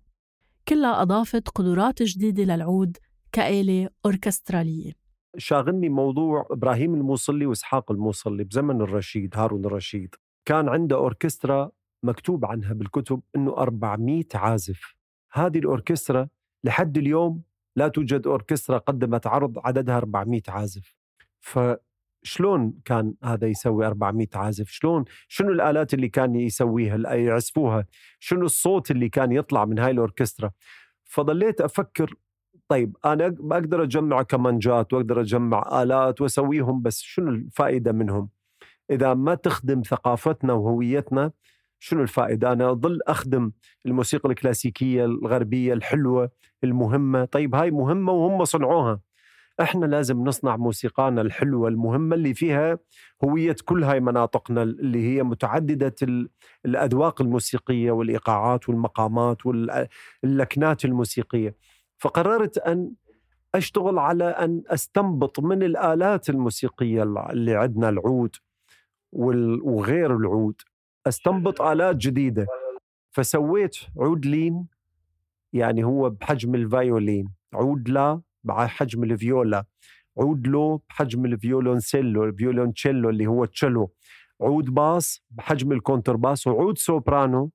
كلها 0.68 1.02
أضافت 1.02 1.50
قدرات 1.50 2.04
جديدة 2.04 2.44
للعود 2.44 2.98
كآلة 3.32 3.90
أوركسترالية. 4.06 4.92
شاغلني 5.38 5.90
موضوع 5.90 6.48
إبراهيم 6.52 6.96
الموصلي 6.96 7.46
وإسحاق 7.46 7.92
الموصلي 7.92 8.44
بزمن 8.44 8.82
الرشيد 8.82 9.38
هارون 9.38 9.66
الرشيد. 9.66 10.16
كان 10.46 10.70
عنده 10.70 10.96
أوركسترا 10.96 11.72
مكتوب 12.04 12.46
عنها 12.46 12.74
بالكتب 12.74 13.22
إنه 13.36 13.58
400 13.58 14.24
عازف. 14.36 14.96
هذه 15.34 15.60
الأوركسترا 15.60 16.28
لحد 16.64 16.98
اليوم 16.98 17.44
لا 17.76 17.88
توجد 17.88 18.28
أوركسترا 18.28 18.78
قدمت 18.78 19.28
عرض 19.28 19.60
عددها 19.60 19.98
400 19.98 20.42
عازف. 20.48 20.96
فشلون 21.40 22.74
كان 22.86 23.14
هذا 23.24 23.48
يسوي 23.48 23.88
400 23.88 24.28
عازف؟ 24.36 24.70
شلون؟ 24.70 25.06
شنو 25.28 25.52
الآلات 25.52 25.94
اللي 25.94 26.10
كان 26.10 26.36
يسويها 26.36 27.16
يعزفوها؟ 27.16 27.86
شنو 28.20 28.46
الصوت 28.46 28.92
اللي 28.92 29.10
كان 29.10 29.32
يطلع 29.32 29.66
من 29.66 29.80
هاي 29.80 29.92
الأوركسترا؟ 29.92 30.52
فضليت 31.04 31.62
أفكر 31.62 32.16
طيب 32.68 32.98
أنا 33.06 33.28
بقدر 33.28 33.84
أجمع 33.84 34.22
كمانجات 34.22 34.94
وأقدر 34.94 35.22
أجمع 35.22 35.82
آلات 35.82 36.22
وأسويهم 36.22 36.82
بس 36.82 37.02
شنو 37.02 37.30
الفائدة 37.30 37.92
منهم؟ 37.92 38.30
إذا 38.92 39.14
ما 39.14 39.36
تخدم 39.36 39.82
ثقافتنا 39.82 40.54
وهويتنا 40.54 41.32
شنو 41.80 42.02
الفائدة؟ 42.02 42.52
أنا 42.52 42.72
أظل 42.72 43.00
أخدم 43.08 43.52
الموسيقى 43.86 44.30
الكلاسيكية 44.30 45.06
الغربية 45.06 45.74
الحلوة 45.74 46.32
المهمة. 46.64 47.26
طيب 47.26 47.56
هاي 47.56 47.72
مهمة 47.72 48.12
وهم 48.12 48.46
صنعوها. 48.46 49.00
إحنا 49.62 49.86
لازم 49.86 50.24
نصنع 50.24 50.58
موسيقانا 50.58 51.22
الحلوة 51.22 51.70
المهمة 51.70 52.16
اللي 52.16 52.34
فيها 52.34 52.80
هوية 53.24 53.56
كل 53.66 53.84
هاي 53.84 54.00
مناطقنا 54.00 54.64
اللي 54.64 55.04
هي 55.08 55.24
متعددة 55.24 55.96
الأذواق 56.66 57.22
الموسيقية 57.22 57.92
والإيقاعات 57.92 58.70
والمقامات 58.70 59.38
واللكنات 59.46 60.86
الموسيقية. 60.86 61.56
فقررت 61.98 62.58
أن 62.58 62.92
أشتغل 63.56 64.00
على 64.00 64.24
أن 64.24 64.64
أستنبط 64.68 65.40
من 65.40 65.64
الآلات 65.64 66.30
الموسيقية 66.30 67.04
اللي 67.04 67.56
عندنا 67.56 67.90
العود 67.90 68.36
وغير 69.12 70.16
العود. 70.18 70.62
استنبط 71.10 71.62
آلات 71.62 71.96
جديدة. 71.96 72.48
فسويت 73.12 73.78
عود 73.98 74.26
لين 74.26 74.68
يعني 75.54 75.84
هو 75.84 76.10
بحجم 76.10 76.56
ال 76.56 76.66
violin 76.66 77.30
عود 77.54 77.90
لا 77.90 78.22
بحجم 78.44 79.04
الفيولا. 79.04 79.66
عود 80.18 80.48
لو 80.48 80.82
بحجم 80.90 81.26
الفيولونسيلو 81.26 82.24
الفيولونشيلو 82.24 83.10
اللي 83.10 83.28
هو 83.28 83.46
تشيلو. 83.46 83.92
عود 84.42 84.66
باص 84.66 85.24
بحجم 85.30 85.72
الكونترباس 85.72 86.48
وعود 86.48 86.78
سوبرانو 86.78 87.52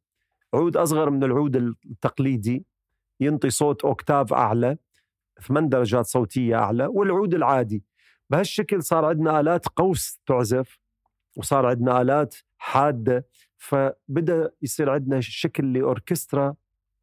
عود 0.54 0.76
أصغر 0.76 1.10
من 1.10 1.24
العود 1.24 1.56
التقليدي. 1.56 2.66
ينطي 3.20 3.50
صوت 3.50 3.84
أوكتاف 3.84 4.32
أعلى 4.32 4.76
ثمان 5.42 5.68
درجات 5.68 6.06
صوتية 6.06 6.56
أعلى 6.56 6.86
والعود 6.86 7.34
العادي. 7.34 7.84
بهالشكل 8.30 8.82
صار 8.82 9.04
عندنا 9.04 9.40
آلات 9.40 9.68
قوس 9.68 10.20
تعزف 10.26 10.78
وصار 11.36 11.66
عندنا 11.66 12.02
آلات 12.02 12.34
حادة. 12.58 13.26
فبدأ 13.64 14.50
يصير 14.62 14.90
عندنا 14.90 15.20
شكل 15.20 15.72
لأوركسترا 15.72 16.54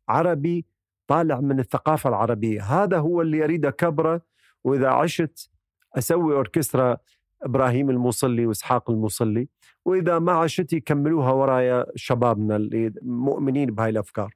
عربي 0.10 0.66
طالع 1.08 1.40
من 1.40 1.60
الثقافة 1.60 2.10
العربية. 2.10 2.62
هذا 2.64 2.98
هو 2.98 3.22
اللي 3.22 3.44
اريد 3.44 3.66
اكبره 3.66 4.22
وإذا 4.64 4.90
عشت 4.90 5.50
أسوي 5.98 6.36
أوركسترا 6.36 6.98
إبراهيم 7.44 7.90
الموصلي 7.90 8.46
وإسحاق 8.46 8.90
الموصلي 8.90 9.48
وإذا 9.86 10.20
ما 10.20 10.32
عشت 10.32 10.74
يكملوها 10.74 11.32
ورايا 11.32 11.86
شبابنا 11.96 12.56
اللي 12.56 12.94
مؤمنين 13.02 13.76
بهاي 13.76 13.90
الأفكار. 13.90 14.36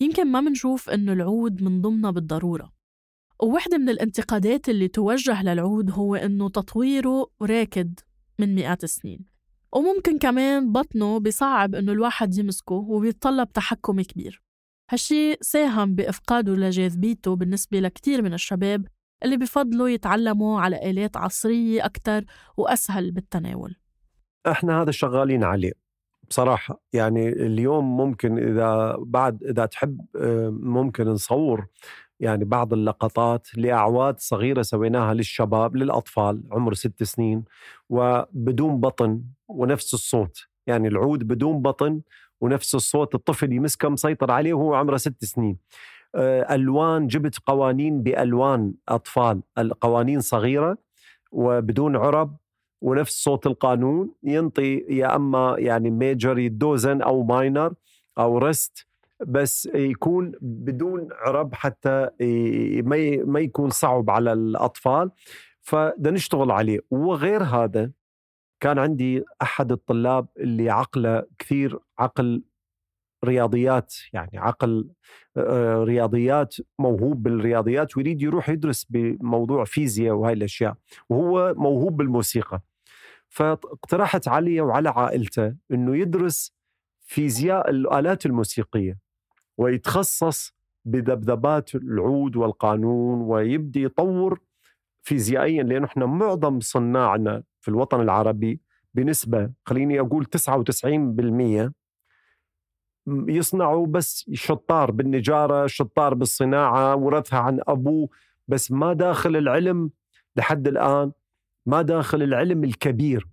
يمكن 0.00 0.26
ما 0.26 0.40
منشوف 0.40 0.90
إنه 0.90 1.12
العود 1.12 1.62
من 1.62 1.82
ضمنها 1.82 2.10
بالضرورة. 2.10 2.72
وواحدة 3.42 3.78
من 3.78 3.88
الانتقادات 3.88 4.68
اللي 4.68 4.88
توجه 4.88 5.42
للعود 5.42 5.90
هو 5.90 6.14
إنه 6.14 6.48
تطويره 6.48 7.26
راكد 7.42 8.00
من 8.38 8.54
مئات 8.54 8.84
السنين. 8.84 9.24
وممكن 9.72 10.18
كمان 10.18 10.72
بطنه 10.72 11.20
بصعب 11.20 11.74
إنه 11.74 11.92
الواحد 11.92 12.38
يمسكه 12.38 12.74
وبيتطلب 12.74 13.52
تحكم 13.52 14.00
كبير. 14.00 14.42
هالشي 14.90 15.34
ساهم 15.40 15.94
بإفقاده 15.94 16.52
لجاذبيته 16.52 17.36
بالنسبة 17.36 17.80
لكتير 17.80 18.22
من 18.22 18.34
الشباب 18.34 18.86
اللي 19.24 19.36
بفضلوا 19.36 19.88
يتعلموا 19.88 20.60
على 20.60 20.90
آلات 20.90 21.16
عصرية 21.16 21.84
أكتر 21.84 22.24
وأسهل 22.56 23.10
بالتناول. 23.10 23.76
إحنا 24.46 24.82
هذا 24.82 24.90
شغالين 24.90 25.44
عليه. 25.44 25.87
بصراحة 26.30 26.80
يعني 26.92 27.28
اليوم 27.28 27.96
ممكن 27.96 28.38
إذا 28.38 28.96
بعد 28.98 29.42
إذا 29.44 29.66
تحب 29.66 30.00
آه، 30.16 30.48
ممكن 30.62 31.04
نصور 31.04 31.66
يعني 32.20 32.44
بعض 32.44 32.72
اللقطات 32.72 33.48
لأعواد 33.56 34.20
صغيرة 34.20 34.62
سويناها 34.62 35.14
للشباب 35.14 35.76
للأطفال 35.76 36.42
عمر 36.52 36.74
ست 36.74 37.02
سنين 37.02 37.44
وبدون 37.88 38.80
بطن 38.80 39.22
ونفس 39.48 39.94
الصوت. 39.94 40.38
يعني 40.66 40.88
العود 40.88 41.24
بدون 41.28 41.62
بطن 41.62 42.00
ونفس 42.40 42.74
الصوت 42.74 43.14
الطفل 43.14 43.52
يمسكه 43.52 43.88
مسيطر 43.88 44.30
عليه 44.30 44.54
وهو 44.54 44.74
عمره 44.74 44.96
ست 44.96 45.24
سنين. 45.24 45.58
آه، 46.14 46.54
ألوان 46.54 47.06
جبت 47.06 47.38
قوانين 47.46 48.02
بألوان 48.02 48.74
أطفال 48.88 49.42
القوانين 49.58 50.20
صغيرة 50.20 50.78
وبدون 51.32 51.96
عرب 51.96 52.36
ونفس 52.80 53.24
صوت 53.24 53.46
القانون 53.46 54.10
ينطي 54.22 54.84
يا 54.88 55.16
أما 55.16 55.56
يعني 55.58 55.90
major 55.90 56.38
يدوزن 56.38 57.02
أو 57.02 57.22
minor 57.22 57.74
أو 58.18 58.38
ريست 58.38 58.86
بس 59.26 59.66
يكون 59.74 60.32
بدون 60.40 61.08
عرب 61.12 61.54
حتى 61.54 62.08
ما 63.24 63.40
يكون 63.40 63.70
صعب 63.70 64.10
على 64.10 64.32
الأطفال. 64.32 65.10
فبدنا 65.60 66.10
نشتغل 66.10 66.50
عليه. 66.50 66.80
وغير 66.90 67.42
هذا 67.42 67.90
كان 68.60 68.78
عندي 68.78 69.24
أحد 69.42 69.72
الطلاب 69.72 70.26
اللي 70.36 70.70
عقله 70.70 71.22
كثير 71.38 71.78
عقل 71.98 72.42
رياضيات 73.28 73.94
يعني 74.12 74.38
عقل 74.38 74.88
رياضيات 75.84 76.54
موهوب 76.78 77.22
بالرياضيات 77.22 77.96
ويريد 77.96 78.22
يروح 78.22 78.48
يدرس 78.48 78.86
بموضوع 78.90 79.64
فيزياء 79.64 80.14
وهاي 80.14 80.32
الأشياء 80.32 80.74
وهو 81.08 81.54
موهوب 81.56 81.96
بالموسيقى. 81.96 82.60
فاقترحت 83.28 84.28
علي 84.28 84.60
وعلى 84.60 84.88
عائلته 84.88 85.54
إنه 85.72 85.96
يدرس 85.96 86.52
فيزياء 87.02 87.70
الآلات 87.70 88.26
الموسيقية 88.26 88.98
ويتخصص 89.58 90.54
بذبذبات 90.84 91.74
العود 91.74 92.36
والقانون 92.36 93.20
ويبدي 93.20 93.82
يطور 93.82 94.40
فيزيائيا 95.02 95.62
لأنه 95.62 95.86
إحنا 95.86 96.06
معظم 96.06 96.60
صناعنا 96.60 97.42
في 97.60 97.68
الوطن 97.68 98.00
العربي 98.00 98.60
بنسبة 98.94 99.50
خليني 99.66 100.00
أقول 100.00 100.24
99% 100.24 101.72
يصنعوا 103.28 103.86
بس 103.86 104.30
شطار 104.32 104.90
بالنجارة، 104.90 105.66
شطار 105.66 106.14
بالصناعة، 106.14 106.96
ورثها 106.96 107.38
عن 107.38 107.60
ابوه 107.68 108.08
بس 108.48 108.72
ما 108.72 108.92
داخل 108.92 109.36
العلم 109.36 109.90
لحد 110.36 110.68
الآن 110.68 111.12
ما 111.66 111.82
داخل 111.82 112.22
العلم 112.22 112.64
الكبير. 112.64 113.26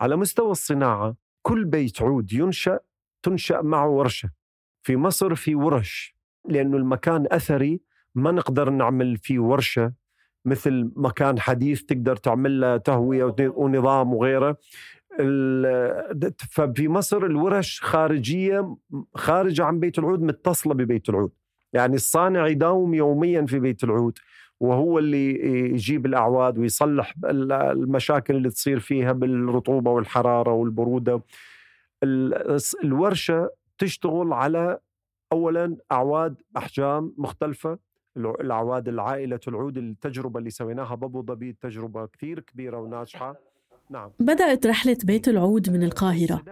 على 0.00 0.16
مستوى 0.16 0.50
الصناعة 0.50 1.16
كل 1.42 1.64
بيت 1.64 2.02
عود 2.02 2.32
ينشأ 2.32 2.80
تنشأ 3.22 3.60
معه 3.60 3.88
ورشة. 3.88 4.30
في 4.82 4.96
مصر 4.96 5.34
في 5.34 5.54
ورش 5.54 6.16
لأنه 6.48 6.76
المكان 6.76 7.26
أثري 7.30 7.80
ما 8.14 8.30
نقدر 8.30 8.70
نعمل 8.70 9.16
فيه 9.16 9.38
ورشة. 9.40 9.92
مثل 10.44 10.92
مكان 10.96 11.40
حديث 11.40 11.82
تقدر 11.82 12.16
تعمل 12.16 12.60
له 12.60 12.76
تهوية 12.76 13.34
ونظام 13.40 14.14
وغيره. 14.14 14.56
ففي 16.50 16.88
مصر 16.88 17.26
الورش 17.26 17.80
خارجية 17.80 18.76
خارجه 19.14 19.64
عن 19.64 19.80
بيت 19.80 19.98
العود 19.98 20.22
متصلة 20.22 20.74
ببيت 20.74 21.08
العود. 21.08 21.32
يعني 21.72 21.94
الصانع 21.94 22.46
يداوم 22.46 22.94
يوميا 22.94 23.46
في 23.46 23.58
بيت 23.58 23.84
العود 23.84 24.18
وهو 24.60 24.98
اللي 24.98 25.30
يجيب 25.70 26.06
الأعواد 26.06 26.58
ويصلح 26.58 27.14
المشاكل 27.24 28.36
اللي 28.36 28.50
تصير 28.50 28.80
فيها 28.80 29.12
بالرطوبة 29.12 29.90
والحرارة 29.90 30.52
والبرودة. 30.52 31.22
الورشة 32.84 33.50
تشتغل 33.78 34.32
على 34.32 34.78
اولا 35.32 35.76
أعواد 35.92 36.42
أحجام 36.56 37.14
مختلفة. 37.18 37.78
الأعواد 38.16 38.88
العائلة 38.88 39.40
العود 39.48 39.78
التجربة 39.78 40.38
اللي 40.38 40.50
سويناها 40.50 40.94
بابو 40.94 41.22
ظبي 41.22 41.52
تجربة 41.52 42.06
كثير 42.06 42.40
كبيرة 42.40 42.78
وناجحة. 42.78 43.51
بدأت 44.20 44.66
رحلة 44.66 44.98
بيت 45.04 45.28
العود 45.28 45.70
من 45.70 45.82
القاهرة 45.82 46.44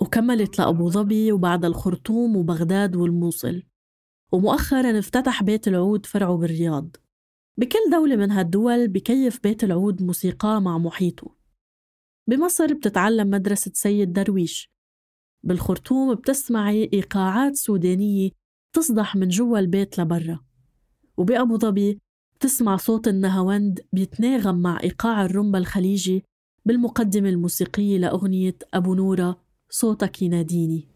وكملت 0.00 0.58
لأبو 0.58 0.90
ظبي 0.90 1.32
وبعد 1.32 1.64
الخرطوم 1.64 2.36
وبغداد 2.36 2.96
والموصل. 2.96 3.62
ومؤخرا 4.32 4.98
افتتح 4.98 5.42
بيت 5.42 5.68
العود 5.68 6.06
فرعه 6.06 6.36
بالرياض. 6.36 6.96
بكل 7.56 7.78
دولة 7.92 8.16
من 8.16 8.30
هالدول 8.30 8.88
بكيف 8.88 9.42
بيت 9.42 9.64
العود 9.64 10.02
موسيقاه 10.02 10.58
مع 10.58 10.78
محيطه. 10.78 11.34
بمصر 12.26 12.74
بتتعلم 12.74 13.30
مدرسة 13.30 13.70
سيد 13.74 14.12
درويش. 14.12 14.70
بالخرطوم 15.42 16.14
بتسمعي 16.14 16.90
إيقاعات 16.92 17.56
سودانية 17.56 18.30
تصدح 18.72 19.16
من 19.16 19.28
جوا 19.28 19.58
البيت 19.58 19.98
لبرا. 20.00 20.40
وبأبو 21.16 21.58
ظبي 21.58 21.98
بتسمع 22.36 22.76
صوت 22.76 23.08
النهاوند 23.08 23.80
بيتناغم 23.92 24.62
مع 24.62 24.80
إيقاع 24.82 25.24
الرمبة 25.24 25.58
الخليجي 25.58 26.24
بالمقدمة 26.68 27.28
الموسيقية 27.28 27.98
لأغنية 27.98 28.56
أبو 28.74 28.94
نورة 28.94 29.36
صوتك 29.70 30.22
يناديني. 30.22 30.88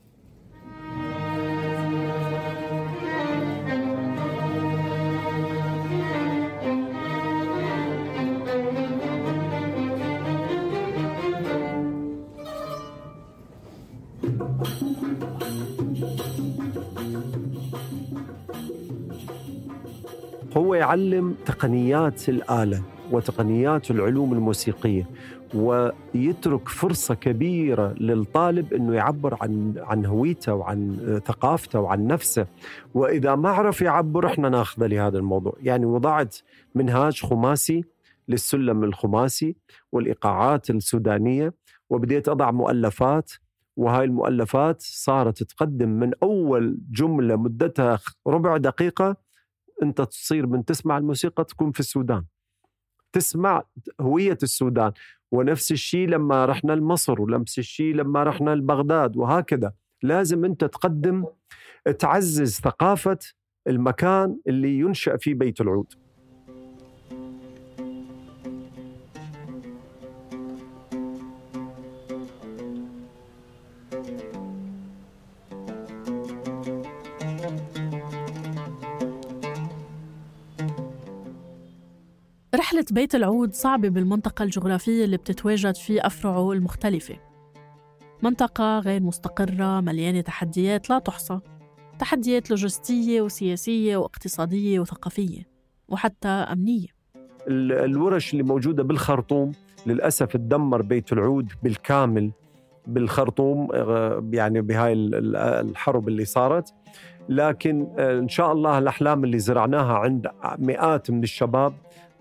هو 20.57 20.75
يعلم 20.75 21.35
تقنيات 21.47 22.29
الآلة 22.29 22.83
وتقنيات 23.13 23.91
العلوم 23.91 24.33
الموسيقية 24.33 25.07
ويترك 25.55 26.69
فرصة 26.69 27.15
كبيرة 27.15 27.93
للطالب 27.93 28.75
أنه 28.75 28.95
يعبر 28.95 29.39
عن 29.41 29.75
عن 29.79 30.07
هويته 30.07 30.55
وعن 30.55 30.97
ثقافته 31.27 31.81
وعن 31.81 32.07
نفسه. 32.07 32.47
وإذا 32.95 33.35
ما 33.35 33.49
عرف 33.49 33.83
يعبر 33.83 34.27
إحنا 34.27 34.49
ناخذه 34.49 34.87
لهذا 34.87 35.19
الموضوع. 35.19 35.57
يعني 35.63 35.87
وضعت 35.87 36.37
منهاج 36.75 37.23
خماسي 37.23 37.85
للسلم 38.29 38.85
الخماسي 38.85 39.57
والإيقاعات 39.93 40.71
السودانية 40.71 41.55
وبديت 41.91 42.29
أضع 42.29 42.51
مؤلفات. 42.51 43.33
وهاي 43.77 44.05
المؤلفات 44.05 44.83
صارت 44.83 45.43
تقدم 45.43 45.89
من 45.89 46.13
أول 46.23 46.79
جملة 46.91 47.37
مدتها 47.37 47.99
ربع 48.27 48.57
دقيقة 48.57 49.17
أنت 49.83 50.01
تصير 50.01 50.47
من 50.47 50.65
تسمع 50.65 50.99
الموسيقى 50.99 51.45
تكون 51.45 51.73
في 51.73 51.81
السودان. 51.81 52.25
تسمع 53.13 53.63
هوية 54.01 54.39
السودان. 54.43 54.93
ونفس 55.33 55.73
الشيء 55.73 56.09
لما 56.09 56.45
رحنا 56.47 56.73
لمصر 56.73 57.21
ونفس 57.21 57.59
الشيء 57.59 57.95
لما 57.95 58.23
رحنا 58.23 58.51
لبغداد 58.51 59.17
وهكذا. 59.17 59.73
لازم 60.03 60.45
أنت 60.45 60.65
تقدم 60.65 61.25
تعزز 61.99 62.61
ثقافة 62.61 63.19
المكان 63.69 64.39
اللي 64.47 64.79
ينشأ 64.79 65.17
فيه 65.17 65.35
بيت 65.35 65.61
العود. 65.61 65.95
رحلة 82.55 82.85
بيت 82.91 83.15
العود 83.15 83.55
صعبة 83.55 83.89
بالمنطقة 83.89 84.43
الجغرافية 84.43 85.05
اللي 85.05 85.17
بتتواجد 85.17 85.77
فيه 85.77 86.07
أفرعه 86.07 86.53
المختلفة. 86.53 87.15
منطقة 88.23 88.79
غير 88.79 89.03
مستقرة 89.03 89.81
مليانة 89.81 90.21
تحديات 90.21 90.91
لا 90.91 90.99
تحصى. 90.99 91.41
تحديات 91.99 92.51
لوجستية 92.51 93.21
وسياسية 93.21 93.97
واقتصادية 93.97 94.81
وثقافية 94.81 95.49
وحتى 95.89 96.29
أمنية. 96.29 96.87
الورش 97.49 98.33
اللي 98.33 98.43
موجودة 98.43 98.83
بالخرطوم 98.83 99.53
للأسف 99.87 100.27
تدمر 100.33 100.83
بيت 100.83 101.13
العود 101.13 101.53
بالكامل. 101.63 102.31
بالخرطوم 102.87 103.69
آه، 103.75 104.29
يعني 104.33 104.61
بهاي 104.61 104.93
الحرب 104.93 106.09
اللي 106.09 106.25
صارت. 106.25 106.75
لكن 107.29 107.87
آه، 107.99 108.19
إن 108.19 108.29
شاء 108.29 108.53
الله 108.53 108.79
الأحلام 108.79 109.25
اللي 109.25 109.39
زرعناها 109.39 109.95
عند 109.99 110.31
مئات 110.59 111.11
من 111.11 111.23
الشباب 111.23 111.75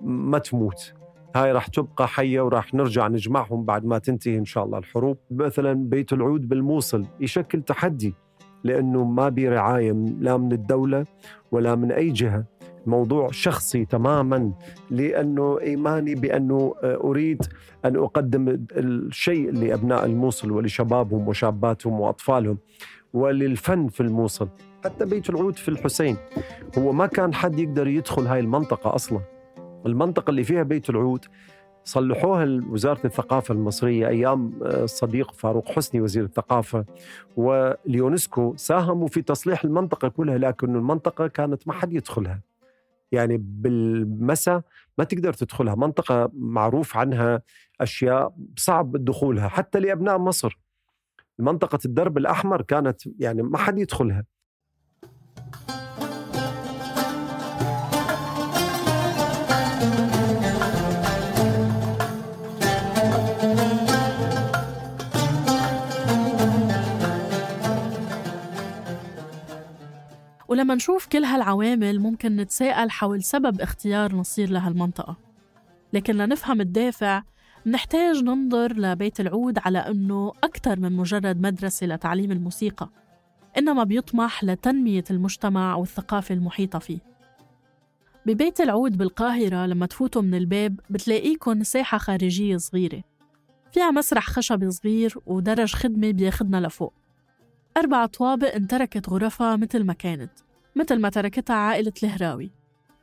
ما 0.04 0.38
تموت. 0.38 0.94
هاي 1.36 1.52
راح 1.52 1.68
تبقى 1.68 2.08
حية 2.08 2.42
وراح 2.42 2.74
نرجع 2.74 3.08
نجمعهم 3.08 3.66
بعد 3.66 3.86
ما 3.86 3.98
تنتهي 3.98 4.38
إن 4.38 4.46
شاء 4.46 4.64
الله 4.64 4.78
الحروب. 4.78 5.18
مثلا 5.32 5.74
بيت 5.74 6.14
العود 6.14 6.50
بالموصل 6.50 7.06
يشكل 7.20 7.62
تحدي 7.62 8.14
لأنه 8.64 9.04
ما 9.04 9.30
بي 9.30 9.50
رعاية 9.50 9.92
لا 10.20 10.38
من 10.38 10.52
الدولة 10.52 11.06
ولا 11.52 11.76
من 11.76 11.92
أي 11.92 12.10
جهة. 12.10 12.46
موضوع 12.86 13.32
شخصي 13.32 13.86
تماما 13.86 14.52
لأنه 14.90 15.60
إيماني 15.62 16.16
بأنه 16.16 16.76
أريد 16.84 17.46
أن 17.86 17.96
أقدم 17.96 18.66
الشيء 18.72 19.52
لأبناء 19.52 20.06
الموصل 20.06 20.52
ولشبابهم 20.52 21.28
وشاباتهم 21.28 22.00
وأطفالهم 22.00 22.58
وللفن 23.14 23.88
في 23.88 24.02
الموصل. 24.02 24.50
حتى 24.86 25.06
بيت 25.06 25.30
العود 25.30 25.56
في 25.56 25.70
الحسين 25.70 26.18
هو 26.78 26.92
ما 26.92 27.06
كان 27.06 27.34
حد 27.34 27.60
يقدر 27.60 27.88
يدخل 27.88 28.28
هاي 28.28 28.40
المنطقة 28.40 28.96
أصلاً. 28.96 29.20
المنطقة 29.86 30.30
اللي 30.30 30.44
فيها 30.44 30.64
بيت 30.64 30.90
العود 30.90 31.26
صلحوها 31.84 32.62
وزارة 32.70 33.06
الثقافة 33.06 33.54
المصرية 33.54 34.08
أيام 34.08 34.60
آه، 34.64 34.84
الصديق 34.84 35.32
فاروق 35.32 35.68
حسني 35.68 36.02
وزير 36.02 36.24
الثقافة 36.24 36.86
واليونسكو 37.38 38.54
ساهموا 38.58 39.08
في 39.08 39.22
تصليح 39.22 39.64
المنطقة 39.64 40.08
كلها 40.08 40.38
لكن 40.38 40.76
المنطقة 40.76 41.28
كانت 41.28 41.68
ما 41.68 41.74
حد 41.74 41.94
يدخلها. 41.94 42.42
يعني 43.12 43.38
بالمساء 43.38 44.62
ما 44.98 45.04
تقدر 45.04 45.34
تدخلها. 45.34 45.76
منطقة 45.76 46.32
معروف 46.34 46.98
عنها 46.98 47.42
أشياء 47.82 48.36
صعب 48.58 49.06
دخولها 49.06 49.48
حتى 49.48 49.80
لأبناء 49.80 50.18
مصر. 50.18 50.60
منطقة 51.40 51.80
الدرب 51.86 52.18
الأحمر 52.18 52.62
كانت 52.62 53.02
يعني 53.20 53.42
ما 53.44 53.58
حد 53.58 53.80
يدخلها. 53.80 54.26
ولما 70.52 70.76
نشوف 70.76 71.08
كل 71.08 71.24
هالعوامل 71.24 72.00
ممكن 72.00 72.36
نتساءل 72.36 72.92
حول 72.92 73.24
سبب 73.24 73.62
اختيار 73.62 74.16
نصير 74.16 74.50
لهالمنطقة. 74.50 75.18
لكن 75.94 76.16
لنفهم 76.16 76.62
الدافع 76.62 77.24
نحتاج 77.66 78.24
ننظر 78.24 78.74
لبيت 78.74 79.20
العود 79.20 79.60
على 79.60 79.80
أنه 79.80 80.32
أكثر 80.44 80.80
من 80.80 80.92
مجرد 80.92 81.42
مدرسة 81.42 81.88
لتعليم 81.88 82.32
الموسيقى 82.32 82.90
إنما 83.58 83.84
بيطمح 83.84 84.44
لتنمية 84.44 85.04
المجتمع 85.12 85.76
والثقافة 85.76 86.36
المحيطة 86.36 86.80
فيه. 86.80 87.00
ببيت 88.26 88.62
العود 88.62 88.98
بالقاهرة 88.98 89.66
لما 89.66 89.86
تفوتوا 89.86 90.22
من 90.22 90.36
الباب 90.36 90.80
بتلاقيكن 90.90 91.64
ساحة 91.64 91.98
خارجية 91.98 92.58
صغيرة. 92.58 93.04
فيها 93.72 93.92
مسرح 93.92 94.30
خشبي 94.30 94.72
صغير 94.72 95.18
ودرج 95.26 95.74
خدمة 95.76 96.12
بياخدنا 96.12 96.68
لفوق. 96.68 97.01
أربع 97.78 98.06
طوابق 98.06 98.56
انتركت 98.56 99.10
غرفها 99.10 99.56
مثل 99.56 99.84
ما 99.84 99.94
كانت 99.94 100.32
مثل 100.76 101.00
ما 101.00 101.10
تركتها 101.10 101.56
عائلة 101.56 101.94
الهراوي. 102.04 102.52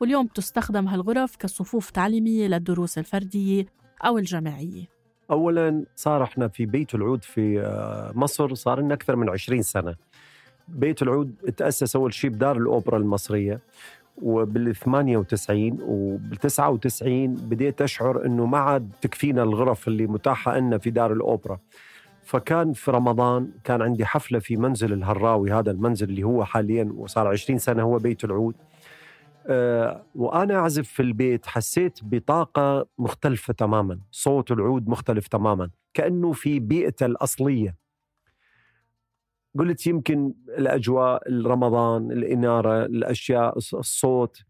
واليوم 0.01 0.27
تستخدم 0.27 0.89
هالغرف 0.89 1.37
كصفوف 1.37 1.91
تعليمية 1.91 2.47
للدروس 2.47 2.99
الفردية 2.99 3.67
أو 4.05 4.19
الجماعية 4.19 4.85
أولا 5.31 5.85
صار 5.97 6.23
إحنا 6.23 6.49
في 6.49 6.67
بيت 6.67 6.95
العود 6.95 7.25
في 7.25 7.61
آه، 7.61 8.13
مصر 8.15 8.55
صار 8.55 8.81
لنا 8.81 8.95
أكثر 8.95 9.17
من 9.17 9.31
20 9.31 9.63
سنة. 9.63 9.95
بيت 10.69 11.03
العود 11.03 11.35
تأسس 11.57 11.97
أول 11.97 12.15
شيء 12.15 12.31
بدار 12.31 12.57
الأوبرا 12.57 12.99
المصرية. 12.99 13.61
وبال 14.23 14.77
98 14.77 15.79
وبال 15.83 16.37
99 16.37 17.35
بديت 17.35 17.83
أشعر 17.83 18.27
أنه 18.27 18.47
ما 18.47 18.59
عاد 18.59 18.91
تكفينا 19.01 19.43
الغرف 19.43 19.89
اللي 19.89 20.07
متاحة 20.07 20.59
لنا 20.59 20.79
في 20.79 20.91
دار 20.91 21.13
الأوبرا. 21.13 21.59
فكان 22.29 22.73
في 22.73 22.91
رمضان 22.91 23.53
كان 23.65 23.83
عندي 23.83 24.07
حفلة 24.07 24.39
في 24.39 24.57
منزل 24.57 24.93
الهراوي 24.93 25.53
هذا 25.53 25.71
المنزل 25.71 26.09
اللي 26.09 26.23
هو 26.23 26.45
حاليا 26.45 26.93
وصار 26.97 27.29
20 27.29 27.59
سنة 27.59 27.83
هو 27.83 27.99
بيت 27.99 28.25
العود. 28.25 28.55
أه 29.47 30.05
وأنا 30.15 30.55
أعزف 30.59 30.89
في 30.89 31.03
البيت 31.03 31.47
حسيت 31.47 31.99
بطاقة 32.03 32.87
مختلفة 32.99 33.53
تماما 33.53 34.01
صوت 34.11 34.51
العود 34.51 34.89
مختلف 34.89 35.29
تماما 35.29 35.71
كأنه 35.95 36.33
في 36.33 36.61
بيئته 36.61 37.07
الأصلية. 37.07 37.77
قلت 39.59 39.87
يمكن 39.87 40.35
الأجواء 40.49 41.33
رمضان 41.47 42.13
الإنارة 42.13 42.85
الأشياء 42.85 43.59
الصوت. 43.59 44.43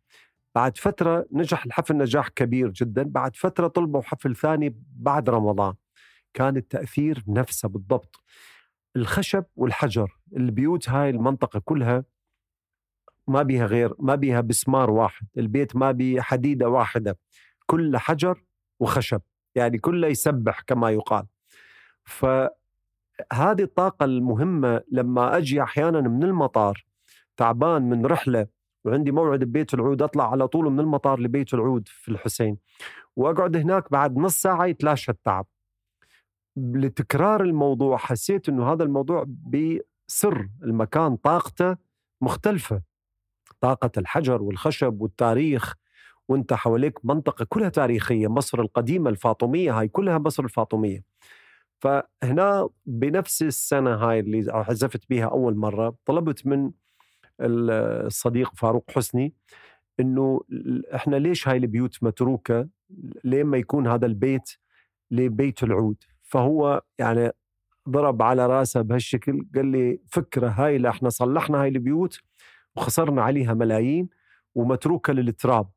بعد 0.55 0.77
فترة 0.77 1.27
نجح 1.33 1.65
الحفل 1.65 1.97
نجاح 1.97 2.29
كبير 2.29 2.71
جدا. 2.71 3.03
بعد 3.03 3.37
فترة 3.37 3.69
طلبوا 3.69 4.03
حفل 4.03 4.37
ثاني 4.37 4.77
بعد 4.97 5.31
رمضان. 5.31 5.75
كان 6.39 6.57
التأثير 6.57 7.25
نفسه 7.29 7.69
بالضبط. 7.69 8.21
الخشب 8.97 9.45
والحجر 9.57 10.19
البيوت 10.37 10.89
هاي 10.89 11.11
المنطقة 11.11 11.61
كلها 11.65 12.05
ما 13.27 13.43
بيها 13.43 13.67
غير 13.67 13.95
ما 13.99 14.15
بيها 14.15 14.41
بسمار 14.41 14.91
واحد 14.91 15.27
البيت 15.39 15.77
ما 15.77 15.91
بيه 15.93 16.21
حديدة 16.21 16.69
واحدة 16.69 17.19
كل 17.67 17.97
حجر 17.97 18.45
وخشب 18.81 19.21
يعني 19.55 19.79
كله 19.79 20.09
يسبح 20.09 20.61
كما 20.61 20.91
يقال. 20.91 21.27
فهذه 22.05 22.53
الطاقة 23.63 24.05
المهمة 24.05 24.83
لما 24.93 25.37
أجي 25.37 25.63
أحيانا 25.63 26.01
من 26.01 26.23
المطار 26.23 26.87
تعبان 27.37 27.83
من 27.83 28.07
رحلة 28.07 28.47
وعندي 28.85 29.11
موعد 29.13 29.45
ببيت 29.45 29.75
العود 29.75 30.03
أطلع 30.03 30.31
على 30.31 30.49
طول 30.49 30.73
من 30.73 30.81
المطار 30.81 31.21
لبيت 31.21 31.55
العود 31.55 31.89
في 31.89 32.09
الحسين 32.09 32.59
وأقعد 33.17 33.57
هناك 33.57 33.93
بعد 33.93 34.17
نص 34.17 34.43
ساعة 34.43 34.67
يتلاشى 34.67 35.13
التعب. 35.13 35.47
لتكرار 36.75 37.43
الموضوع 37.43 37.97
حسيت 37.97 38.49
إنه 38.49 38.73
هذا 38.73 38.83
الموضوع 38.85 39.25
بسر 39.29 40.49
المكان 40.63 41.17
طاقته 41.17 41.77
مختلفة. 42.21 42.83
طاقة 43.61 43.91
الحجر 43.97 44.43
والخشب 44.43 45.01
والتاريخ 45.01 45.75
وأنت 46.29 46.53
حواليك 46.53 47.05
منطقة 47.05 47.47
كلها 47.49 47.69
تاريخية 47.69 48.29
مصر 48.29 48.61
القديمة 48.61 49.11
الفاطمية 49.11 49.79
هاي 49.81 49.89
كلها 49.89 50.19
مصر 50.19 50.45
الفاطمية. 50.45 51.05
فهنا 51.81 52.69
بنفس 52.87 53.43
السنة 53.43 53.95
هاي 53.95 54.21
اللي 54.21 54.53
عزفت 54.53 55.11
بها 55.11 55.25
أول 55.25 55.57
مرة 55.57 55.97
طلبت 56.05 56.47
من 56.47 56.71
الصديق 57.41 58.55
فاروق 58.55 58.91
حسني 58.91 59.35
إنه 60.01 60.41
إحنا 60.95 61.17
ليش 61.17 61.49
هاي 61.49 61.57
البيوت 61.57 62.03
متروكة؟ 62.03 62.69
لين 63.25 63.47
ما 63.47 63.59
يكون 63.59 63.87
هذا 63.87 64.07
البيت 64.07 64.51
لبيت 65.11 65.63
العود؟ 65.63 66.05
فهو 66.29 66.83
يعني 66.99 67.33
ضرب 67.89 68.23
على 68.23 68.47
راسه 68.47 68.83
بهالشكل 68.83 69.47
قال 69.55 69.67
لي 69.67 70.01
فكرة 70.07 70.49
هاي 70.49 70.89
إحنا 70.89 71.09
صلحنا 71.09 71.63
هاي 71.63 71.69
البيوت 71.69 72.19
وخسرنا 72.77 73.23
عليها 73.23 73.55
ملايين 73.55 74.09
ومتروكة 74.55 75.13
للتراب. 75.13 75.69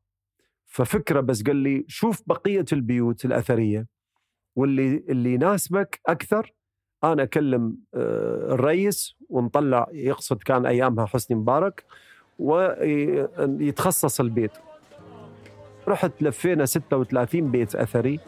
ففكرة 0.66 1.20
بس 1.20 1.42
قال 1.42 1.56
لي 1.56 1.84
شوف 1.88 2.22
بقية 2.26 2.64
البيوت 2.72 3.24
الأثرية 3.24 3.86
واللي 4.56 5.04
اللي 5.08 5.34
يناسبك 5.34 6.00
أكثر 6.06 6.54
أنا 7.04 7.22
أكلم 7.22 7.76
آه، 7.94 8.54
الرئيس 8.54 9.16
ونطلع 9.28 9.86
يقصد 9.92 10.42
كان 10.42 10.66
أيامها 10.66 11.06
حسني 11.06 11.36
مبارك 11.36 11.84
ويتخصص 12.38 14.20
البيت. 14.20 14.52
رحت 15.88 16.22
لفينا 16.22 16.64
36 16.66 17.50
بيت 17.50 17.74
أثري. 17.74 18.20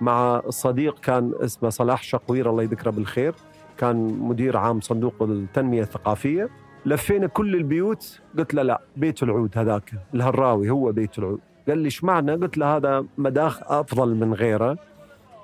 مع 0.00 0.42
صديق 0.48 1.00
كان 1.00 1.32
اسمه 1.40 1.68
صلاح 1.68 2.02
شقوير 2.02 2.50
الله 2.50 2.62
يذكره 2.62 2.90
بالخير. 2.90 3.34
كان 3.78 4.18
مدير 4.20 4.56
عام 4.56 4.80
صندوق 4.80 5.22
التنمية 5.22 5.82
الثقافية. 5.82 6.48
لفينا 6.86 7.26
كل 7.26 7.54
البيوت 7.54 8.20
قلت 8.38 8.54
له 8.54 8.62
لا 8.62 8.80
بيت 8.96 9.22
العود 9.22 9.58
هذاك 9.58 9.92
الهراوي 10.14 10.70
هو 10.70 10.92
بيت 10.92 11.18
العود. 11.18 11.40
قال 11.68 11.78
لي 11.78 11.84
إيش 11.84 12.04
معنى؟ 12.04 12.32
قلت 12.32 12.58
له 12.58 12.76
هذا 12.76 13.04
مداخ 13.18 13.60
أفضل 13.62 14.14
من 14.14 14.34
غيره 14.34 14.78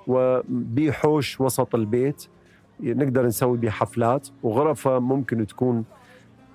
وبي 0.07 0.93
حوش 0.93 1.41
وسط 1.41 1.75
البيت. 1.75 2.27
نقدر 2.81 3.27
نسوي 3.27 3.59
به 3.59 3.71
حفلات 3.71 4.29
وغرفة 4.43 4.99
ممكن 4.99 5.47
تكون 5.47 5.85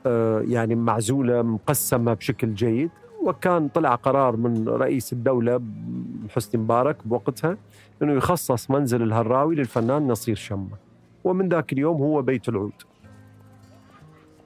آه، 0.05 0.41
يعني 0.47 0.75
معزولة 0.75 1.41
مقسمة 1.41 2.13
بشكل 2.13 2.53
جيد. 2.53 2.89
وكان 3.21 3.67
طلع 3.67 3.95
قرار 3.95 4.37
من 4.37 4.67
رئيس 4.67 5.13
الدولة 5.13 5.61
حسني 6.29 6.61
مبارك 6.61 7.07
بوقتها 7.07 7.57
أنه 8.01 8.13
يخصص 8.13 8.71
منزل 8.71 9.01
الهراوي 9.01 9.55
للفنان 9.55 10.07
نصير 10.07 10.35
شمة 10.35 10.77
ومن 11.23 11.49
ذاك 11.49 11.73
اليوم 11.73 11.97
هو 11.97 12.21
بيت 12.21 12.49
العود. 12.49 12.73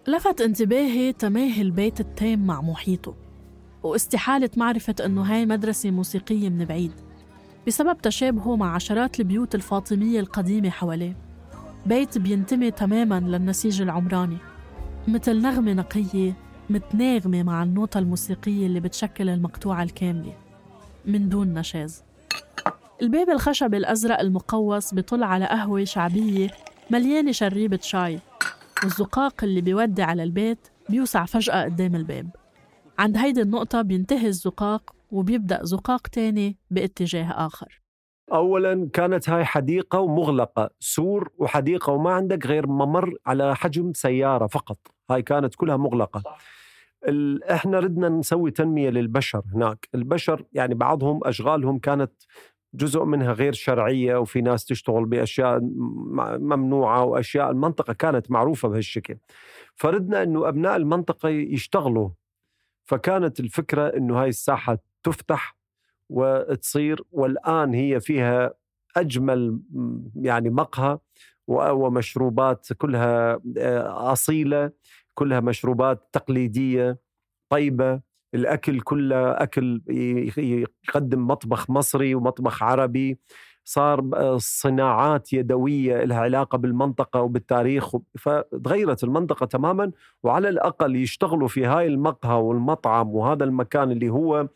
لفت 0.07 0.41
انتباهي 0.41 1.13
تماهي 1.13 1.61
البيت 1.61 1.99
التام 1.99 2.47
مع 2.47 2.61
محيطه 2.61 3.13
واستحالة 3.83 4.49
معرفة 4.57 4.95
أنه 5.05 5.21
هاي 5.21 5.45
مدرسة 5.45 5.91
موسيقية 5.91 6.49
من 6.49 6.65
بعيد 6.65 6.91
بسبب 7.67 8.01
تشابهه 8.01 8.55
مع 8.55 8.75
عشرات 8.75 9.19
البيوت 9.19 9.55
الفاطمية 9.55 10.19
القديمة 10.19 10.69
حواليه. 10.69 11.17
بيت 11.85 12.17
بينتمي 12.17 12.71
تماما 12.71 13.19
للنسيج 13.19 13.81
العمراني 13.81 14.37
مثل 15.07 15.41
نغمة 15.41 15.73
نقية 15.73 16.33
متناغمة 16.69 17.43
مع 17.43 17.63
النوتة 17.63 17.97
الموسيقية 17.97 18.65
اللي 18.65 18.79
بتشكل 18.79 19.29
المقطوعة 19.29 19.83
الكاملة. 19.83 20.33
من 21.05 21.29
دون 21.29 21.53
نشاز. 21.53 22.03
الباب 23.01 23.29
الخشبي 23.29 23.77
الأزرق 23.77 24.19
المقوس 24.19 24.93
بيطل 24.93 25.23
على 25.23 25.45
قهوة 25.45 25.83
شعبية 25.83 26.51
مليانة 26.91 27.31
شريبة 27.31 27.79
شاي 27.81 28.19
والزقاق 28.83 29.43
اللي 29.43 29.61
بيودي 29.61 30.03
على 30.03 30.23
البيت 30.23 30.67
بيوسع 30.89 31.25
فجأة 31.25 31.63
قدام 31.63 31.95
الباب. 31.95 32.29
عند 32.99 33.17
هيدي 33.17 33.41
النقطة 33.41 33.81
بينتهي 33.81 34.27
الزقاق 34.27 34.95
وبيبدأ 35.11 35.63
زقاق 35.63 36.07
تاني 36.07 36.57
باتجاه 36.71 37.31
آخر. 37.45 37.84
اولا 38.33 38.89
كانت 38.93 39.29
هاي 39.29 39.45
حديقة 39.45 39.99
ومغلقة 39.99 40.69
سور 40.79 41.31
وحديقة 41.37 41.93
وما 41.93 42.11
عندك 42.11 42.45
غير 42.45 42.67
ممر 42.67 43.15
على 43.25 43.55
حجم 43.55 43.93
سيارة 43.93 44.47
فقط 44.47 44.77
هاي 45.09 45.21
كانت 45.21 45.55
كلها 45.55 45.77
مغلقة. 45.77 46.23
إحنا 47.51 47.79
ردنا 47.79 48.09
نسوي 48.09 48.51
تنمية 48.51 48.89
للبشر 48.89 49.41
هناك. 49.55 49.89
البشر 49.95 50.43
يعني 50.53 50.75
بعضهم 50.75 51.19
أشغالهم 51.23 51.79
كانت 51.79 52.11
جزء 52.73 53.03
منها 53.03 53.33
غير 53.33 53.53
شرعية 53.53 54.17
وفي 54.17 54.41
ناس 54.41 54.65
تشتغل 54.65 55.05
بأشياء 55.05 55.59
ممنوعة 56.39 57.03
وأشياء 57.03 57.51
المنطقة 57.51 57.93
كانت 57.93 58.31
معروفة 58.31 58.67
بهالشكل. 58.69 59.17
فردنا 59.75 60.23
إنه 60.23 60.47
أبناء 60.47 60.75
المنطقة 60.75 61.29
يشتغلوا. 61.29 62.09
فكانت 62.85 63.39
الفكرة 63.39 63.87
إنه 63.87 64.21
هاي 64.21 64.29
الساحة 64.29 64.77
تفتح 65.03 65.55
وتصير 66.09 67.03
والآن 67.11 67.73
هي 67.73 67.99
فيها 67.99 68.53
أجمل 68.97 69.59
يعني 70.15 70.49
مقهى 70.49 70.97
ومشروبات 71.47 72.73
كلها 72.73 73.39
آه، 73.57 74.11
أصيلة 74.11 74.71
كلها 75.13 75.39
مشروبات 75.39 76.09
تقليدية 76.13 76.99
طيبة. 77.49 78.01
الأكل 78.33 78.79
كله 78.81 79.31
أكل 79.31 79.81
يقدم 80.87 81.27
مطبخ 81.27 81.69
مصري 81.69 82.15
ومطبخ 82.15 82.63
عربي. 82.63 83.19
صار 83.67 84.09
صناعات 84.37 85.33
يدوية 85.33 86.03
لها 86.03 86.19
علاقة 86.19 86.57
بالمنطقة 86.57 87.21
وبالتاريخ 87.21 87.95
فتغيرت 88.19 89.03
المنطقة 89.03 89.45
تماما 89.45 89.91
وعلى 90.23 90.49
الأقل 90.49 90.95
يشتغلوا 90.95 91.47
في 91.47 91.65
هاي 91.65 91.87
المقهى 91.87 92.41
والمطعم 92.41 93.09
وهذا 93.09 93.43
المكان 93.43 93.91
اللي 93.91 94.09
هو 94.09 94.47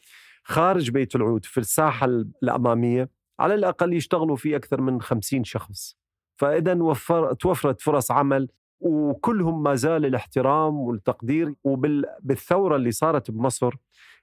خارج 0.49 0.91
بيت 0.91 1.15
العود 1.15 1.45
في 1.45 1.57
الساحة 1.57 2.05
الأمامية 2.43 3.09
على 3.39 3.53
الأقل 3.53 3.93
يشتغلوا 3.93 4.35
فيه 4.35 4.55
أكثر 4.55 4.81
من 4.81 5.01
خمسين 5.01 5.43
شخص. 5.43 5.97
فإذا 6.39 6.73
وفر 6.73 7.33
توفرت 7.33 7.81
فرص 7.81 8.11
عمل 8.11 8.49
وكلهم 8.79 9.63
ما 9.63 9.75
زال 9.75 10.05
الاحترام 10.05 10.75
والتقدير 10.79 11.53
وبالثورة 11.63 12.75
اللي 12.75 12.91
صارت 12.91 13.31
بمصر 13.31 13.75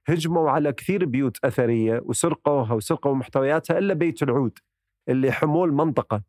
هجموا 0.07 0.51
على 0.51 0.73
كثير 0.73 1.05
بيوت 1.05 1.45
أثرية 1.45 2.01
وسرقوها 2.05 2.73
وسرقوا 2.73 3.15
محتوياتها 3.15 3.79
إلا 3.79 3.95
بيت 3.95 4.23
العود 4.23 4.59
اللي 5.09 5.33
حموه 5.33 5.65
المنطقة. 5.65 6.23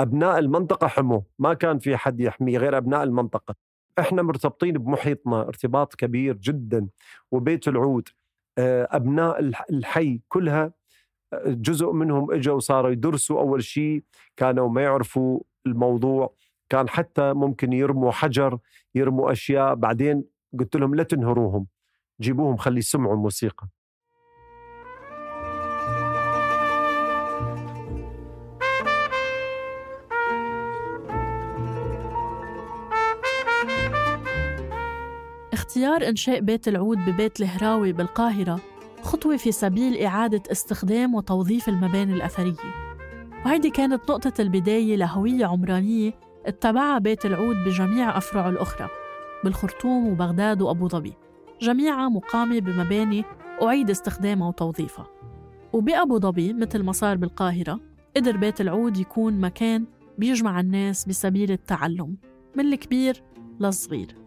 أبناء 0.00 0.38
المنطقة 0.38 0.86
حموه 0.86 1.24
ما 1.38 1.54
كان 1.54 1.78
في 1.78 1.96
حد 1.96 2.20
يحميه 2.20 2.58
غير 2.58 2.76
أبناء 2.76 3.02
المنطقة. 3.02 3.54
إحنا 3.98 4.22
مرتبطين 4.22 4.72
بمحيطنا 4.72 5.40
ارتباط 5.42 5.94
كبير 5.94 6.36
جدا 6.36 6.88
وبيت 7.30 7.68
العود 7.68 8.08
آه، 8.58 8.88
أبناء 8.90 9.40
الحي 9.70 10.20
كلها 10.28 10.72
آه، 11.32 11.42
جزء 11.46 11.92
منهم 11.92 12.32
إجوا 12.32 12.54
وصاروا 12.56 12.90
يدرسوا 12.90 13.40
أول 13.40 13.64
شيء 13.64 14.04
كانوا 14.36 14.68
ما 14.68 14.82
يعرفوا 14.82 15.40
الموضوع 15.66 16.34
كان 16.68 16.88
حتى 16.88 17.32
ممكن 17.32 17.72
يرموا 17.72 18.10
حجر 18.12 18.58
يرموا 18.94 19.32
أشياء 19.32 19.74
بعدين 19.74 20.24
قلت 20.60 20.76
لهم 20.76 20.94
لا 20.94 21.02
تنهروهم 21.02 21.66
جيبوهم 22.20 22.56
خلي 22.56 22.78
يسمعوا 22.78 23.14
الموسيقى. 23.14 23.68
اختيار 35.70 36.08
إنشاء 36.08 36.40
بيت 36.40 36.68
العود 36.68 36.98
ببيت 36.98 37.40
الهراوي 37.40 37.92
بالقاهرة 37.92 38.60
خطوة 39.02 39.36
في 39.36 39.52
سبيل 39.52 40.02
إعادة 40.02 40.42
استخدام 40.52 41.14
وتوظيف 41.14 41.68
المباني 41.68 42.14
الأثرية. 42.14 42.54
وهيدي 43.44 43.70
كانت 43.70 44.10
نقطة 44.10 44.32
البداية 44.40 44.96
لهوية 44.96 45.46
عمرانية 45.46 46.12
اتبعها 46.46 46.98
بيت 46.98 47.26
العود 47.26 47.56
بجميع 47.56 48.18
أفرعه 48.18 48.48
الأخرى 48.48 48.88
بالخرطوم 49.44 50.06
وبغداد 50.06 50.62
وأبو 50.62 50.88
ظبي. 50.88 51.14
جميعها 51.60 52.08
مقامة 52.08 52.60
بمباني 52.60 53.24
أعيد 53.62 53.90
استخدامها 53.90 54.48
وتوظيفها. 54.48 55.06
وبأبو 55.72 56.18
ظبي 56.18 56.52
مثل 56.52 56.82
ما 56.82 56.92
صار 56.92 57.16
بالقاهرة 57.16 57.80
قدر 58.16 58.36
بيت 58.36 58.60
العود 58.60 58.96
يكون 58.96 59.40
مكان 59.40 59.86
بيجمع 60.18 60.60
الناس 60.60 61.08
بسبيل 61.08 61.52
التعلم 61.52 62.16
من 62.56 62.72
الكبير 62.72 63.22
للصغير. 63.60 64.19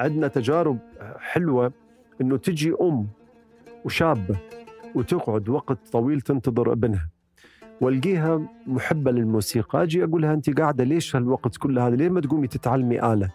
عندنا 0.00 0.28
تجارب 0.28 0.78
حلوة 1.18 1.72
إنه 2.20 2.36
تجي 2.36 2.74
أم 2.80 3.06
وشابة 3.84 4.38
وتقعد 4.94 5.48
وقت 5.48 5.78
طويل 5.92 6.20
تنتظر 6.20 6.72
ابنها 6.72 7.08
والقيها 7.80 8.48
محبة 8.66 9.10
للموسيقى. 9.10 9.82
أجي 9.82 10.04
أقول 10.04 10.22
لها 10.22 10.34
أنت 10.34 10.60
قاعدة 10.60 10.84
ليش 10.84 11.16
هالوقت 11.16 11.56
كله 11.56 11.86
هذا؟ 11.86 11.96
ليه 11.96 12.08
ما 12.08 12.20
تقومي 12.20 12.46
تتعلمي 12.46 13.12
آلة؟ 13.12 13.30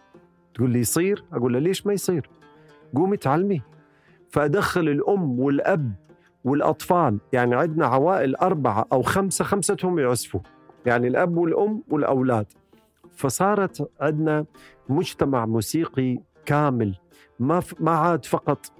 تقول 0.54 0.69
لي 0.69 0.80
يصير؟ 0.80 1.23
أقول 1.34 1.54
لها 1.54 1.62
ليش 1.62 1.88
ما 1.88 1.93
يصير؟ 1.93 2.30
قومي 2.95 3.17
تعلمي. 3.17 3.62
فأدخل 4.30 4.82
الأم 4.82 5.39
والأب 5.39 5.93
والأطفال 6.43 7.19
يعني 7.34 7.56
عندنا 7.56 7.86
عوائل 7.86 8.36
أربعة 8.36 8.86
أو 8.93 9.01
خمسة 9.01 9.45
خمستهم 9.45 9.99
يعزفوا 9.99 10.39
يعني 10.86 11.08
الأب 11.08 11.38
والأم 11.38 11.84
والأولاد. 11.89 12.45
فصارت 13.15 13.89
عندنا 14.01 14.45
مجتمع 14.89 15.45
موسيقي 15.45 16.19
كامل. 16.46 16.96
ما 17.40 17.62
ما 17.80 17.92
عاد 17.92 18.26
فقط 18.26 18.72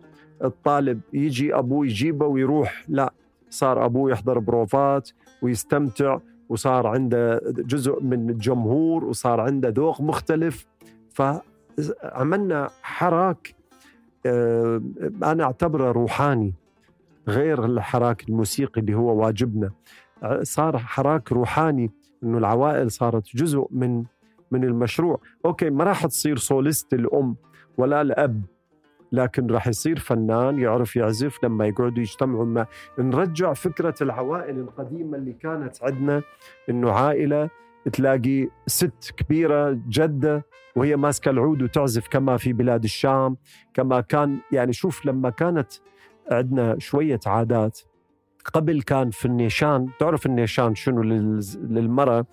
الطالب 0.43 1.01
يجي 1.13 1.56
أبوه 1.56 1.86
يجيبه 1.86 2.25
ويروح 2.25 2.84
لا 2.88 3.13
صار 3.49 3.86
أبوه 3.86 4.12
يحضر 4.12 4.39
بروفات 4.39 5.10
ويستمتع 5.41 6.17
وصار 6.49 6.88
عنده 6.88 7.41
جزء 7.45 8.04
من 8.04 8.30
الجمهور 8.30 9.06
وصار 9.06 9.41
عنده 9.41 9.69
ذوق 9.69 10.01
مختلف. 10.01 10.65
فعملنا 11.13 12.69
حراك 12.82 13.56
آه، 14.25 14.82
أنا 15.23 15.43
أعتبره 15.43 15.91
روحاني 15.91 16.54
غير 17.28 17.65
الحراك 17.65 18.30
الموسيقي 18.30 18.82
اللي 18.82 18.93
هو 18.93 19.23
واجبنا. 19.23 19.71
صار 20.41 20.78
حراك 20.78 21.32
روحاني 21.32 21.91
إنه 22.23 22.38
العوائل 22.38 22.91
صارت 22.91 23.36
جزء 23.36 23.67
من 23.71 24.04
من 24.51 24.63
المشروع. 24.63 25.19
okay 25.45 25.69
ما 25.69 25.84
راح 25.84 26.06
تصير 26.06 26.38
soliste 26.38 26.93
الأم 26.93 27.36
ولا 27.77 28.01
الأب. 28.01 28.41
لكن 29.11 29.47
راح 29.47 29.67
يصير 29.67 29.99
فنان 29.99 30.59
يعرف 30.59 30.95
يعزف 30.95 31.43
لما 31.43 31.67
يقعدوا 31.67 31.99
يجتمعوا 31.99 32.45
ما 32.45 32.65
نرجع 32.99 33.53
فكرة 33.53 33.95
العوائل 34.01 34.59
القديمة 34.59 35.17
اللي 35.17 35.33
كانت 35.33 35.83
عندنا 35.83 36.21
إنه 36.69 36.91
عائلة 36.91 37.49
تلاقي 37.93 38.47
ست 38.67 39.13
كبيرة 39.17 39.79
جدة 39.89 40.45
وهي 40.75 40.95
ماسكة 40.95 41.29
العود 41.31 41.61
وتعزف 41.61 42.07
كما 42.07 42.38
في 42.38 42.53
بلاد 42.53 42.83
الشام 42.83 43.38
كما 43.73 44.01
كان 44.01 44.38
يعني 44.51 44.73
شوف 44.73 45.05
لما 45.05 45.29
كانت 45.29 45.71
عندنا 46.31 46.79
شوية 46.79 47.19
عادات 47.25 47.79
قبل 48.53 48.81
كان 48.81 49.10
في 49.10 49.25
النيشان. 49.25 49.89
تعرف 49.99 50.25
النيشان 50.25 50.75
شنو 50.75 51.01
للمرأة؟ 51.01 52.25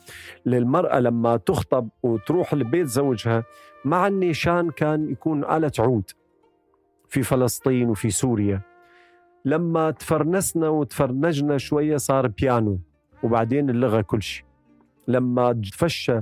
للمرأة 0.46 1.01
لما 1.01 1.37
تخطب 1.37 1.88
وتروح 2.03 2.55
لبيت 2.55 2.87
زوجها 2.87 3.44
مع 3.85 4.07
النيشان 4.07 4.70
كان 4.70 5.11
يكون 5.11 5.44
آلة 5.44 5.72
عود 5.79 6.11
في 7.09 7.22
فلسطين 7.22 7.88
وفي 7.88 8.11
سوريا. 8.11 8.61
لما 9.44 9.90
تفرنسنا 9.90 10.68
وتفرنجنا 10.68 11.59
شوية 11.59 11.96
صار 11.96 12.27
بيانو 12.27 12.79
وبعدين 13.22 13.70
اللغة 13.70 14.01
كل 14.01 14.22
شيء 14.22 14.44
لما 15.09 15.53
تفشى 15.53 16.20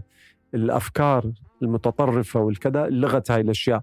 الأفكار 0.54 1.32
المتطرفة 1.62 2.40
والكذا 2.40 2.86
لغت 2.88 3.30
هاي 3.30 3.40
الأشياء. 3.40 3.82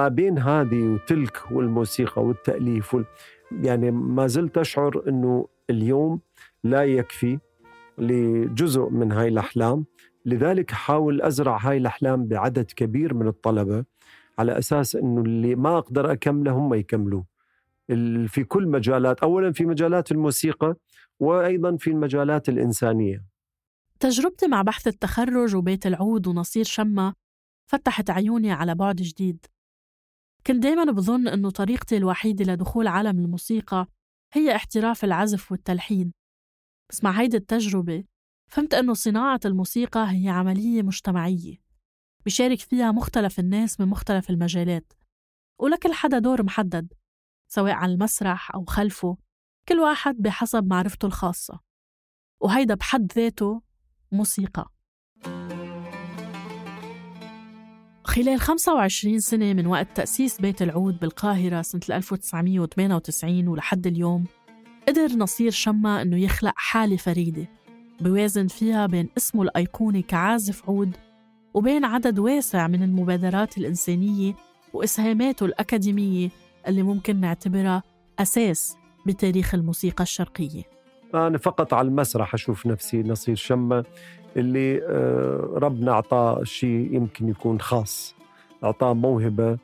ما 0.00 0.08
بين 0.08 0.38
هذه 0.38 0.82
وتلك 0.82 1.50
والموسيقى 1.50 2.24
والتأليف 2.24 2.94
وال... 2.94 3.04
يعني 3.52 3.90
ما 3.90 4.26
زلت 4.26 4.58
أشعر 4.58 5.02
أنه 5.08 5.48
اليوم 5.70 6.20
لا 6.64 6.84
يكفي 6.84 7.38
لجزء 7.98 8.88
من 8.88 9.12
هاي 9.12 9.28
الأحلام. 9.28 9.84
لذلك 10.26 10.72
أحاول 10.72 11.22
أزرع 11.22 11.56
هاي 11.56 11.76
الأحلام 11.76 12.26
بعدد 12.26 12.70
كبير 12.76 13.14
من 13.14 13.28
الطلبة 13.28 13.84
على 14.38 14.58
أساس 14.58 14.96
أنه 14.96 15.20
اللي 15.20 15.54
ما 15.54 15.78
أقدر 15.78 16.12
أكمله 16.12 16.52
هم 16.52 16.74
يكملوه 16.74 17.24
في 18.26 18.44
كل 18.48 18.68
مجالات 18.68 19.20
أولا 19.20 19.52
في 19.52 19.64
مجالات 19.66 20.12
الموسيقى 20.12 20.76
وأيضا 21.20 21.76
في 21.76 21.90
المجالات 21.90 22.48
الإنسانية. 22.48 23.24
تجربتي 24.00 24.48
مع 24.48 24.62
بحث 24.62 24.86
التخرج 24.86 25.56
وبيت 25.56 25.86
العود 25.86 26.26
ونصير 26.26 26.64
شمة 26.64 27.14
فتحت 27.66 28.10
عيوني 28.10 28.52
على 28.52 28.74
بعد 28.74 28.96
جديد. 28.96 29.46
كنت 30.46 30.62
دايما 30.62 30.84
بظن 30.84 31.28
إنه 31.28 31.50
طريقتي 31.50 31.96
الوحيدة 31.96 32.44
لدخول 32.52 32.86
عالم 32.86 33.18
الموسيقى 33.18 33.86
هي 34.32 34.56
احتراف 34.56 35.04
العزف 35.04 35.52
والتلحين. 35.52 36.12
بس 36.90 37.04
مع 37.04 37.20
هيدي 37.20 37.36
التجربة 37.36 38.04
فهمت 38.50 38.74
إنه 38.74 38.94
صناعة 38.94 39.40
الموسيقى 39.44 40.06
هي 40.10 40.28
عملية 40.28 40.82
مجتمعية 40.82 41.56
بيشارك 42.24 42.58
فيها 42.58 42.92
مختلف 42.92 43.38
الناس 43.38 43.80
من 43.80 43.86
مختلف 43.86 44.30
المجالات. 44.30 44.92
ولكل 45.60 45.92
حدا 45.92 46.18
دور 46.18 46.42
محدد 46.42 46.92
سواء 47.48 47.72
على 47.72 47.92
المسرح 47.92 48.54
أو 48.54 48.64
خلفه 48.64 49.16
كل 49.68 49.78
واحد 49.78 50.16
بحسب 50.16 50.66
معرفته 50.66 51.06
الخاصة. 51.06 51.60
وهيدا 52.40 52.74
بحد 52.74 53.12
ذاته 53.12 53.62
موسيقى. 54.12 54.70
خلال 58.10 58.40
25 58.40 59.20
سنة 59.20 59.52
من 59.52 59.66
وقت 59.66 59.96
تأسيس 59.96 60.40
بيت 60.40 60.62
العود 60.62 61.00
بالقاهرة 61.00 61.62
سنة 61.62 61.80
1998 61.90 63.48
ولحد 63.48 63.86
اليوم 63.86 64.24
قدر 64.88 65.16
نصير 65.16 65.50
شما 65.50 66.02
إنه 66.02 66.16
يخلق 66.16 66.52
حالة 66.56 66.96
فريدة 66.96 67.46
بوازن 68.00 68.46
فيها 68.46 68.86
بين 68.86 69.08
اسمه 69.16 69.42
الأيقوني 69.42 70.02
كعازف 70.02 70.68
عود 70.68 70.96
وبين 71.54 71.84
عدد 71.84 72.18
واسع 72.18 72.66
من 72.66 72.82
المبادرات 72.82 73.58
الإنسانية 73.58 74.34
وإسهاماته 74.72 75.46
الأكاديمية 75.46 76.28
اللي 76.68 76.82
ممكن 76.82 77.20
نعتبرها 77.20 77.82
أساس 78.18 78.76
بتاريخ 79.06 79.54
الموسيقى 79.54 80.02
الشرقية. 80.02 80.62
أنا 81.14 81.38
فقط 81.38 81.74
على 81.74 81.88
المسرح 81.88 82.34
أشوف 82.34 82.66
نفسي 82.66 83.02
نصير 83.02 83.34
شمة 83.34 83.84
اللي 84.36 84.82
آه، 84.84 85.50
ربنا 85.54 85.92
أعطاه 85.92 86.44
شيء 86.44 86.94
يمكن 86.94 87.28
يكون 87.28 87.60
خاص. 87.60 88.14
أعطاه 88.64 88.92
موهبة 88.94 89.58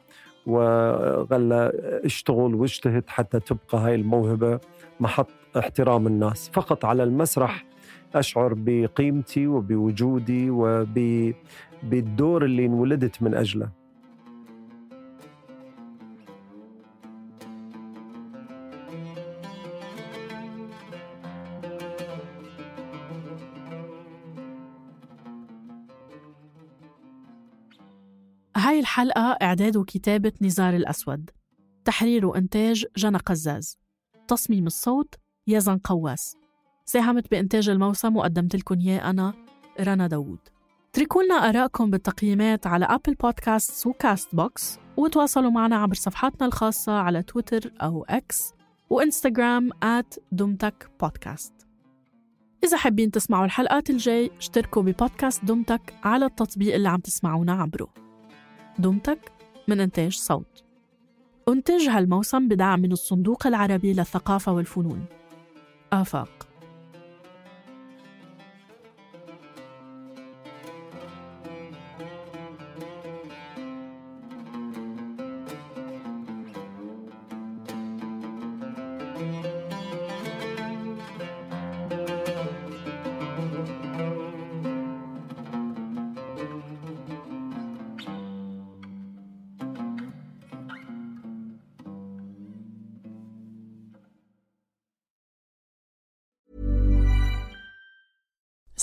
وغلا 0.47 1.73
اشتغل 2.07 2.55
واجتهد 2.55 3.05
حتى 3.09 3.41
تبقى 3.41 3.79
هاي 3.79 3.95
الموهبة 3.95 4.61
محط 5.01 5.29
احترام 5.59 6.07
الناس. 6.07 6.51
فقط 6.53 6.85
على 6.85 7.03
المسرح 7.03 7.64
أشعر 8.14 8.55
بقيمتي 8.57 9.47
وبوجودي 9.47 10.51
وبالدور 10.51 12.45
اللي 12.45 12.67
انولدت 12.67 13.23
من 13.23 13.35
أجله. 13.35 13.86
الحلقة 28.97 29.37
إعداد 29.43 29.77
وكتابة 29.77 30.33
نزار 30.43 30.75
الأسود. 30.75 31.31
تحرير 31.85 32.27
وإنتاج 32.27 32.85
جنى 32.97 33.19
قزاز. 33.19 33.79
تصميم 34.29 34.67
الصوت 34.67 35.15
يزن 35.47 35.79
قواس. 35.79 36.37
ساهمت 36.85 37.31
بإنتاج 37.31 37.69
الموسم 37.69 38.17
وقدمت 38.17 38.57
لكم 38.57 38.81
إياه 38.81 39.11
أنا 39.11 39.35
رنا 39.81 40.07
داوود. 40.07 40.39
اتركوا 40.91 41.23
لنا 41.23 41.35
آرائكم 41.35 41.91
بالتقييمات 41.91 42.67
على 42.67 42.85
Apple 42.85 43.14
Podcasts 43.14 43.87
و 43.87 44.35
Castbox 44.35 44.79
وتواصلوا 44.97 45.51
معنا 45.51 45.77
عبر 45.77 45.95
صفحاتنا 45.95 46.47
الخاصة 46.47 46.93
على 46.93 47.23
تويتر 47.23 47.73
أو 47.83 48.05
إكس 48.05 48.53
وإنستغرام 48.91 49.71
at 49.83 50.14
دمتك 50.33 50.91
بودكاست 51.01 51.53
إذا 52.65 52.77
حابين 52.77 53.11
تسمعوا 53.11 53.45
الحلقات 53.45 53.91
الجاي 53.91 54.31
اشتركوا 54.39 54.83
ببودكاست 54.83 55.45
دمتك 55.45 55.95
على 56.05 56.25
التطبيق 56.25 56.75
اللي 56.75 56.89
عم 56.89 57.01
تسمعونا 57.01 57.53
عبره. 57.53 58.06
دمتك 58.79 59.18
من 59.68 59.81
إنتاج 59.81 60.12
صوت. 60.12 60.64
أنتج 61.49 61.89
هالموسم 61.89 62.49
بدعم 62.49 62.81
من 62.81 62.93
الصندوق 62.93 63.47
العربي 63.47 63.93
للثقافة 63.93 64.53
والفنون. 64.53 65.05
آفاق. 65.93 66.29